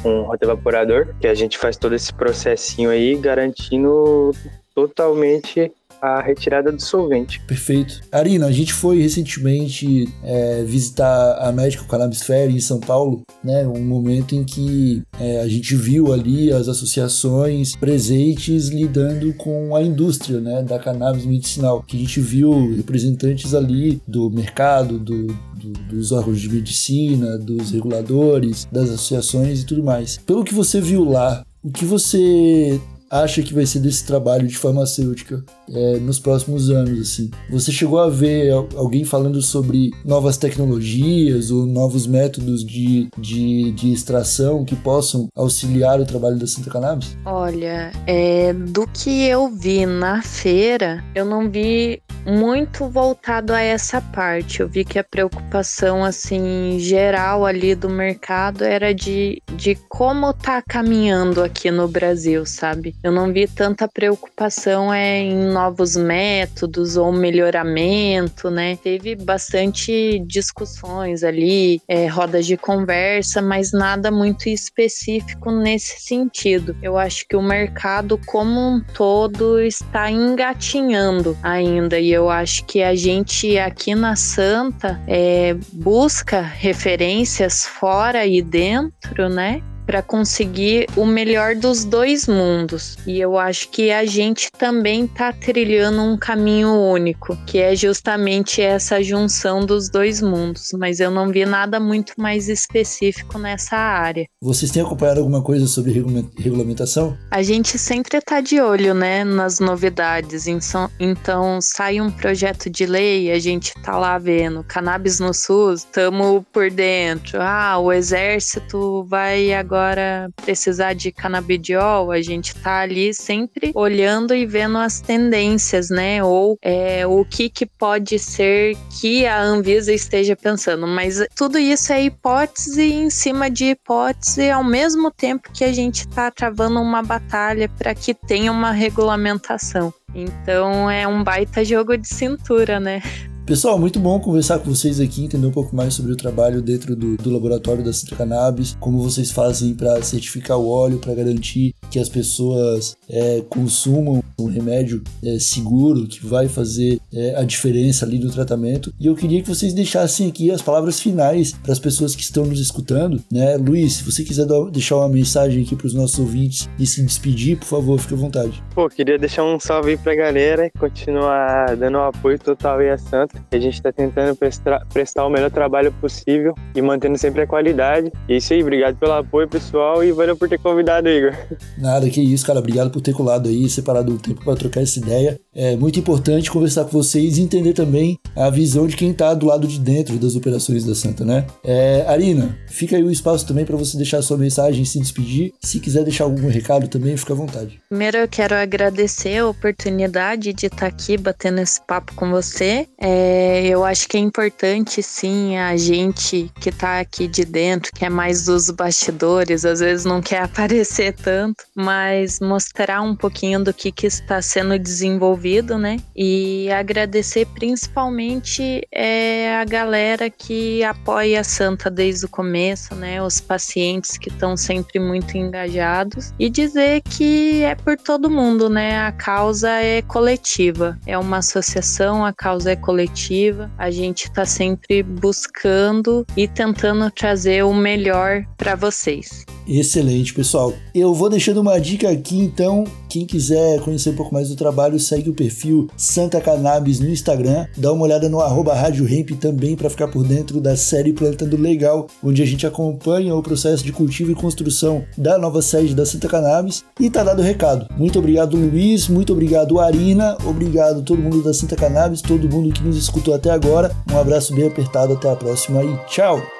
um 0.05 0.21
rotevaporador, 0.21 1.15
que 1.19 1.27
a 1.27 1.33
gente 1.33 1.57
faz 1.57 1.77
todo 1.77 1.95
esse 1.95 2.13
processinho 2.13 2.89
aí 2.89 2.98
aí, 2.99 3.15
garantindo 3.15 4.31
totalmente 4.75 5.71
a 6.01 6.21
retirada 6.21 6.71
do 6.71 6.81
solvente. 6.81 7.41
Perfeito. 7.41 8.01
Arina, 8.11 8.47
a 8.47 8.51
gente 8.51 8.73
foi 8.73 9.01
recentemente 9.01 10.07
é, 10.23 10.63
visitar 10.63 11.37
a 11.39 11.51
Medical 11.51 11.85
Cannabis 11.87 12.21
Fair 12.21 12.49
em 12.49 12.59
São 12.59 12.79
Paulo, 12.79 13.21
né? 13.43 13.67
Um 13.67 13.83
momento 13.83 14.33
em 14.33 14.43
que 14.43 15.03
é, 15.19 15.41
a 15.41 15.47
gente 15.47 15.75
viu 15.75 16.13
ali 16.13 16.51
as 16.51 16.67
associações 16.67 17.75
presentes 17.75 18.69
lidando 18.69 19.33
com 19.33 19.75
a 19.75 19.83
indústria, 19.83 20.39
né? 20.39 20.63
Da 20.63 20.79
cannabis 20.79 21.25
medicinal. 21.25 21.83
Que 21.83 21.97
a 21.97 21.99
gente 21.99 22.21
viu 22.21 22.75
representantes 22.75 23.53
ali 23.53 24.01
do 24.07 24.29
mercado, 24.29 24.97
do, 24.97 25.27
do, 25.27 25.71
dos 25.89 26.11
órgãos 26.11 26.39
de 26.39 26.49
medicina, 26.49 27.37
dos 27.37 27.71
reguladores, 27.71 28.65
das 28.71 28.89
associações 28.89 29.61
e 29.61 29.65
tudo 29.65 29.83
mais. 29.83 30.17
Pelo 30.17 30.43
que 30.43 30.53
você 30.53 30.79
viu 30.79 31.03
lá, 31.03 31.43
o 31.63 31.71
que 31.71 31.85
você 31.85 32.79
acha 33.09 33.41
que 33.41 33.53
vai 33.53 33.65
ser 33.65 33.79
desse 33.79 34.05
trabalho 34.05 34.47
de 34.47 34.55
farmacêutica 34.57 35.43
é, 35.69 35.97
nos 35.97 36.19
próximos 36.19 36.69
anos, 36.69 36.99
assim? 36.99 37.31
Você 37.49 37.71
chegou 37.71 37.99
a 37.99 38.09
ver 38.09 38.51
alguém 38.75 39.03
falando 39.03 39.41
sobre 39.41 39.91
novas 40.05 40.37
tecnologias 40.37 41.49
ou 41.49 41.65
novos 41.65 42.05
métodos 42.05 42.63
de, 42.63 43.09
de, 43.17 43.71
de 43.71 43.91
extração 43.91 44.63
que 44.63 44.75
possam 44.75 45.27
auxiliar 45.35 45.99
o 45.99 46.05
trabalho 46.05 46.37
da 46.37 46.45
Santa 46.45 46.69
Cannabis? 46.69 47.17
Olha, 47.25 47.91
é, 48.05 48.53
do 48.53 48.85
que 48.87 49.23
eu 49.23 49.49
vi 49.49 49.85
na 49.85 50.21
feira, 50.21 51.03
eu 51.15 51.25
não 51.25 51.49
vi 51.49 52.01
muito 52.25 52.87
voltado 52.87 53.53
a 53.53 53.61
essa 53.61 54.01
parte. 54.01 54.59
Eu 54.59 54.67
vi 54.67 54.83
que 54.83 54.99
a 54.99 55.03
preocupação 55.03 56.03
assim 56.03 56.77
geral 56.79 57.45
ali 57.45 57.75
do 57.75 57.89
mercado 57.89 58.63
era 58.63 58.93
de, 58.93 59.41
de 59.55 59.75
como 59.87 60.33
tá 60.33 60.61
caminhando 60.61 61.43
aqui 61.43 61.71
no 61.71 61.87
Brasil, 61.87 62.45
sabe? 62.45 62.95
Eu 63.03 63.11
não 63.11 63.31
vi 63.31 63.47
tanta 63.47 63.87
preocupação 63.87 64.93
é, 64.93 65.19
em 65.19 65.35
novos 65.51 65.95
métodos 65.95 66.97
ou 66.97 67.11
melhoramento, 67.11 68.49
né? 68.49 68.77
Teve 68.83 69.15
bastante 69.15 70.19
discussões 70.25 71.23
ali, 71.23 71.81
é, 71.87 72.07
rodas 72.07 72.45
de 72.45 72.57
conversa, 72.57 73.41
mas 73.41 73.71
nada 73.71 74.11
muito 74.11 74.49
específico 74.49 75.51
nesse 75.51 76.01
sentido. 76.01 76.75
Eu 76.81 76.97
acho 76.97 77.25
que 77.27 77.35
o 77.35 77.41
mercado 77.41 78.19
como 78.25 78.59
um 78.59 78.81
todo 78.81 79.59
está 79.61 80.11
engatinhando 80.11 81.37
ainda 81.41 81.99
e 81.99 82.08
eu 82.11 82.29
acho 82.29 82.65
que 82.65 82.83
a 82.83 82.95
gente 82.95 83.57
aqui 83.57 83.95
na 83.95 84.15
Santa 84.15 85.01
é, 85.07 85.55
busca 85.73 86.41
referências 86.41 87.65
fora 87.65 88.25
e 88.25 88.41
dentro, 88.41 89.29
né? 89.29 89.61
Para 89.89 90.03
conseguir 90.03 90.85
o 90.95 91.03
melhor 91.03 91.55
dos 91.55 91.83
dois 91.83 92.27
mundos. 92.27 92.95
E 93.07 93.19
eu 93.19 93.39
acho 93.39 93.69
que 93.69 93.89
a 93.89 94.05
gente 94.05 94.51
também 94.51 95.05
está 95.05 95.33
trilhando 95.33 96.03
um 96.03 96.15
caminho 96.15 96.69
único, 96.75 97.35
que 97.47 97.57
é 97.57 97.75
justamente 97.75 98.61
essa 98.61 99.01
junção 99.01 99.65
dos 99.65 99.89
dois 99.89 100.21
mundos. 100.21 100.69
Mas 100.77 100.99
eu 100.99 101.09
não 101.09 101.31
vi 101.31 101.43
nada 101.43 101.79
muito 101.79 102.13
mais 102.19 102.49
específico 102.49 103.39
nessa 103.39 103.77
área. 103.77 104.27
Vocês 104.39 104.69
têm 104.69 104.83
acompanhado 104.83 105.21
alguma 105.21 105.41
coisa 105.41 105.65
sobre 105.65 105.91
regulamentação? 106.37 107.17
A 107.31 107.41
gente 107.41 107.79
sempre 107.79 108.19
está 108.19 108.41
de 108.41 108.61
olho, 108.61 108.93
né, 108.93 109.23
nas 109.23 109.59
novidades. 109.59 110.45
Então, 110.45 111.59
sai 111.61 111.99
um 111.99 112.11
projeto 112.11 112.69
de 112.69 112.85
lei, 112.85 113.31
a 113.31 113.39
gente 113.39 113.73
tá 113.81 113.97
lá 113.97 114.19
vendo. 114.19 114.63
Cannabis 114.67 115.19
no 115.19 115.33
SUS, 115.33 115.79
estamos 115.79 116.43
por 116.53 116.69
dentro. 116.69 117.41
Ah, 117.41 117.79
o 117.79 117.91
exército 117.91 119.03
vai 119.05 119.51
agora 119.51 119.78
agora 119.79 120.29
precisar 120.35 120.93
de 120.93 121.11
canabidiol, 121.11 122.11
a 122.11 122.21
gente 122.21 122.53
tá 122.55 122.81
ali 122.81 123.13
sempre 123.13 123.71
olhando 123.73 124.35
e 124.35 124.45
vendo 124.45 124.77
as 124.77 124.99
tendências, 124.99 125.89
né? 125.89 126.21
Ou 126.23 126.57
é, 126.61 127.07
o 127.07 127.23
que, 127.23 127.49
que 127.49 127.65
pode 127.65 128.19
ser 128.19 128.75
que 128.99 129.25
a 129.25 129.41
Anvisa 129.41 129.93
esteja 129.93 130.35
pensando. 130.35 130.85
Mas 130.85 131.25
tudo 131.35 131.57
isso 131.57 131.93
é 131.93 132.03
hipótese 132.03 132.91
em 132.91 133.09
cima 133.09 133.49
de 133.49 133.71
hipótese, 133.71 134.49
ao 134.49 134.63
mesmo 134.63 135.09
tempo 135.11 135.51
que 135.53 135.63
a 135.63 135.71
gente 135.71 136.01
está 136.01 136.29
travando 136.29 136.81
uma 136.81 137.01
batalha 137.01 137.69
para 137.69 137.95
que 137.95 138.13
tenha 138.13 138.51
uma 138.51 138.71
regulamentação. 138.71 139.93
Então 140.13 140.89
é 140.89 141.07
um 141.07 141.23
baita 141.23 141.63
jogo 141.63 141.95
de 141.95 142.07
cintura, 142.07 142.79
né? 142.79 143.01
Pessoal, 143.49 143.79
muito 143.79 143.99
bom 143.99 144.19
conversar 144.19 144.59
com 144.59 144.69
vocês 144.69 144.99
aqui, 144.99 145.23
entender 145.23 145.47
um 145.47 145.51
pouco 145.51 145.75
mais 145.75 145.95
sobre 145.95 146.11
o 146.11 146.15
trabalho 146.15 146.61
dentro 146.61 146.95
do, 146.95 147.17
do 147.17 147.31
laboratório 147.31 147.83
da 147.83 147.91
Citra 147.91 148.15
Cannabis, 148.15 148.77
como 148.79 149.01
vocês 149.01 149.31
fazem 149.31 149.73
para 149.73 149.99
certificar 150.03 150.59
o 150.59 150.69
óleo, 150.69 150.99
para 150.99 151.15
garantir 151.15 151.73
que 151.89 151.97
as 151.97 152.07
pessoas 152.07 152.95
é, 153.09 153.41
consumam 153.49 154.23
um 154.39 154.45
remédio 154.45 155.03
é, 155.23 155.39
seguro 155.39 156.05
que 156.07 156.23
vai 156.23 156.47
fazer 156.47 156.98
é, 157.13 157.35
a 157.35 157.43
diferença 157.43 158.05
ali 158.05 158.19
no 158.19 158.31
tratamento. 158.31 158.93
E 158.99 159.07
eu 159.07 159.15
queria 159.15 159.41
que 159.41 159.47
vocês 159.47 159.73
deixassem 159.73 160.27
aqui 160.27 160.51
as 160.51 160.61
palavras 160.61 160.99
finais 160.99 161.51
para 161.51 161.71
as 161.71 161.79
pessoas 161.79 162.15
que 162.15 162.21
estão 162.21 162.45
nos 162.45 162.59
escutando, 162.59 163.21
né? 163.31 163.57
Luiz, 163.57 163.93
se 163.93 164.03
você 164.03 164.23
quiser 164.23 164.47
deixar 164.71 164.97
uma 164.97 165.09
mensagem 165.09 165.63
aqui 165.63 165.75
para 165.75 165.87
os 165.87 165.93
nossos 165.93 166.19
ouvintes 166.19 166.69
e 166.79 166.85
se 166.85 167.03
despedir, 167.03 167.57
por 167.57 167.65
favor, 167.65 167.99
fique 167.99 168.13
à 168.13 168.17
vontade. 168.17 168.63
Pô, 168.73 168.89
queria 168.89 169.17
deixar 169.17 169.43
um 169.43 169.59
salve 169.59 169.91
aí 169.91 169.97
para 169.97 170.13
a 170.13 170.15
galera 170.15 170.65
e 170.65 170.71
continuar 170.71 171.75
dando 171.75 171.97
um 171.97 172.03
apoio 172.03 172.39
total 172.39 172.79
aí 172.79 172.89
a 172.89 172.97
Santa 172.97 173.39
a 173.59 173.61
gente 173.61 173.73
está 173.73 173.91
tentando 173.91 174.35
prestar, 174.35 174.85
prestar 174.87 175.25
o 175.25 175.29
melhor 175.29 175.51
trabalho 175.51 175.91
possível 175.93 176.55
e 176.75 176.81
mantendo 176.81 177.17
sempre 177.17 177.41
a 177.41 177.47
qualidade. 177.47 178.11
E 178.27 178.33
é 178.33 178.37
isso 178.37 178.53
aí, 178.53 178.61
obrigado 178.61 178.95
pelo 178.97 179.13
apoio, 179.13 179.47
pessoal, 179.47 180.03
e 180.03 180.11
valeu 180.11 180.35
por 180.35 180.47
ter 180.47 180.59
convidado, 180.59 181.09
Igor. 181.09 181.33
Nada, 181.77 182.09
que 182.09 182.21
isso, 182.21 182.45
cara. 182.45 182.59
Obrigado 182.59 182.89
por 182.89 183.01
ter 183.01 183.13
colado 183.13 183.49
aí, 183.49 183.67
separado 183.69 184.13
o 184.13 184.17
tempo 184.17 184.43
para 184.43 184.55
trocar 184.55 184.81
essa 184.81 184.99
ideia. 184.99 185.39
É 185.53 185.75
muito 185.75 185.97
importante 185.97 186.51
conversar 186.51 186.85
com 186.85 186.91
vocês 186.91 187.37
e 187.37 187.41
entender 187.41 187.73
também 187.73 188.19
a 188.35 188.49
visão 188.51 188.87
de 188.87 188.95
quem 188.95 189.09
está 189.09 189.33
do 189.33 189.47
lado 189.47 189.67
de 189.67 189.79
dentro 189.79 190.17
das 190.19 190.35
operações 190.35 190.85
da 190.85 190.93
Santa, 190.93 191.25
né? 191.25 191.45
É, 191.63 192.05
Arina, 192.07 192.57
fica 192.67 192.95
aí 192.95 193.03
o 193.03 193.09
espaço 193.09 193.47
também 193.47 193.65
para 193.65 193.75
você 193.75 193.97
deixar 193.97 194.21
sua 194.21 194.37
mensagem 194.37 194.83
e 194.83 194.85
se 194.85 194.99
despedir. 194.99 195.51
Se 195.59 195.79
quiser 195.79 196.03
deixar 196.03 196.25
algum 196.25 196.47
recado 196.47 196.87
também, 196.87 197.17
fica 197.17 197.33
à 197.33 197.35
vontade. 197.35 197.81
Primeiro 197.89 198.17
eu 198.17 198.27
quero 198.27 198.53
agradecer 198.53 199.39
a 199.39 199.47
oportunidade 199.47 200.53
de 200.53 200.67
estar 200.67 200.77
tá 200.77 200.85
aqui 200.85 201.17
batendo 201.17 201.59
esse 201.59 201.81
papo 201.85 202.13
com 202.13 202.29
você. 202.29 202.87
É, 203.01 203.65
eu 203.65 203.83
acho 203.83 204.07
que 204.07 204.17
é 204.17 204.19
importante, 204.19 205.01
sim, 205.01 205.57
a 205.57 205.75
gente 205.75 206.51
que 206.61 206.71
tá 206.71 206.99
aqui 206.99 207.27
de 207.27 207.43
dentro, 207.43 207.91
que 207.91 208.05
é 208.05 208.09
mais 208.09 208.45
dos 208.45 208.69
bastidores, 208.69 209.65
às 209.65 209.79
vezes 209.79 210.05
não 210.05 210.21
quer 210.21 210.43
aparecer 210.45 211.13
tanto, 211.13 211.63
mas 211.75 212.39
mostrar 212.39 213.01
um 213.01 213.15
pouquinho 213.15 213.63
do 213.63 213.73
que, 213.73 213.91
que 213.91 214.05
está 214.05 214.41
sendo 214.41 214.77
desenvolvido, 214.77 215.38
né? 215.77 215.97
E 216.15 216.69
agradecer 216.71 217.45
principalmente 217.47 218.87
é, 218.91 219.55
a 219.55 219.65
galera 219.65 220.29
que 220.29 220.83
apoia 220.83 221.41
a 221.41 221.43
Santa 221.43 221.89
desde 221.89 222.25
o 222.25 222.29
começo, 222.29 222.95
né? 222.95 223.21
Os 223.21 223.39
pacientes 223.39 224.17
que 224.17 224.29
estão 224.29 224.55
sempre 224.55 224.99
muito 224.99 225.37
engajados 225.37 226.33
e 226.37 226.49
dizer 226.49 227.01
que 227.01 227.63
é 227.63 227.75
por 227.75 227.97
todo 227.97 228.29
mundo, 228.29 228.69
né? 228.69 228.99
A 228.99 229.11
causa 229.11 229.69
é 229.69 230.01
coletiva, 230.01 230.97
é 231.05 231.17
uma 231.17 231.37
associação, 231.37 232.25
a 232.25 232.33
causa 232.33 232.71
é 232.71 232.75
coletiva 232.75 233.69
a 233.77 233.91
gente 233.91 234.25
está 234.25 234.45
sempre 234.45 235.01
buscando 235.03 236.25
e 236.35 236.47
tentando 236.47 237.09
trazer 237.11 237.63
o 237.63 237.73
melhor 237.73 238.45
para 238.57 238.75
vocês. 238.75 239.45
Excelente, 239.67 240.33
pessoal. 240.33 240.73
Eu 240.93 241.13
vou 241.13 241.29
deixando 241.29 241.61
uma 241.61 241.79
dica 241.79 242.09
aqui, 242.09 242.39
então. 242.39 242.85
Quem 243.07 243.25
quiser 243.25 243.79
conhecer 243.81 244.09
um 244.09 244.15
pouco 244.15 244.33
mais 244.33 244.49
do 244.49 244.55
trabalho, 244.55 244.99
segue 244.99 245.28
o 245.29 245.33
perfil 245.33 245.87
Santa 245.95 246.39
Cannabis 246.41 246.99
no 246.99 247.09
Instagram. 247.09 247.65
Dá 247.77 247.91
uma 247.91 248.03
olhada 248.03 248.29
no 248.29 248.39
arroba 248.39 248.73
Rádio 248.73 249.07
Hemp 249.07 249.31
também 249.39 249.75
para 249.75 249.89
ficar 249.89 250.07
por 250.07 250.25
dentro 250.25 250.59
da 250.59 250.75
série 250.75 251.13
Plantando 251.13 251.57
Legal, 251.57 252.07
onde 252.23 252.41
a 252.41 252.45
gente 252.45 252.65
acompanha 252.65 253.35
o 253.35 253.43
processo 253.43 253.83
de 253.83 253.91
cultivo 253.91 254.31
e 254.31 254.35
construção 254.35 255.03
da 255.17 255.37
nova 255.37 255.61
sede 255.61 255.95
da 255.95 256.05
Santa 256.05 256.27
Cannabis. 256.27 256.83
E 256.99 257.09
tá 257.09 257.23
dado 257.23 257.39
o 257.39 257.45
recado. 257.45 257.87
Muito 257.97 258.19
obrigado, 258.19 258.55
Luiz. 258.55 259.07
Muito 259.07 259.33
obrigado, 259.33 259.79
Arina. 259.79 260.37
Obrigado 260.45 261.03
todo 261.03 261.21
mundo 261.21 261.43
da 261.43 261.53
Santa 261.53 261.75
Cannabis, 261.75 262.21
todo 262.21 262.49
mundo 262.49 262.73
que 262.73 262.83
nos 262.83 262.97
escutou 262.97 263.33
até 263.33 263.51
agora. 263.51 263.91
Um 264.11 264.17
abraço 264.17 264.53
bem 264.53 264.67
apertado. 264.67 265.13
Até 265.13 265.29
a 265.29 265.35
próxima 265.35 265.83
e 265.83 265.97
tchau! 266.07 266.58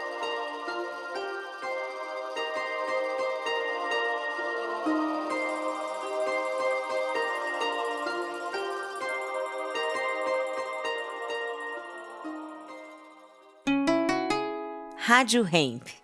Rádio 15.19 15.43
Hemp. 15.43 15.98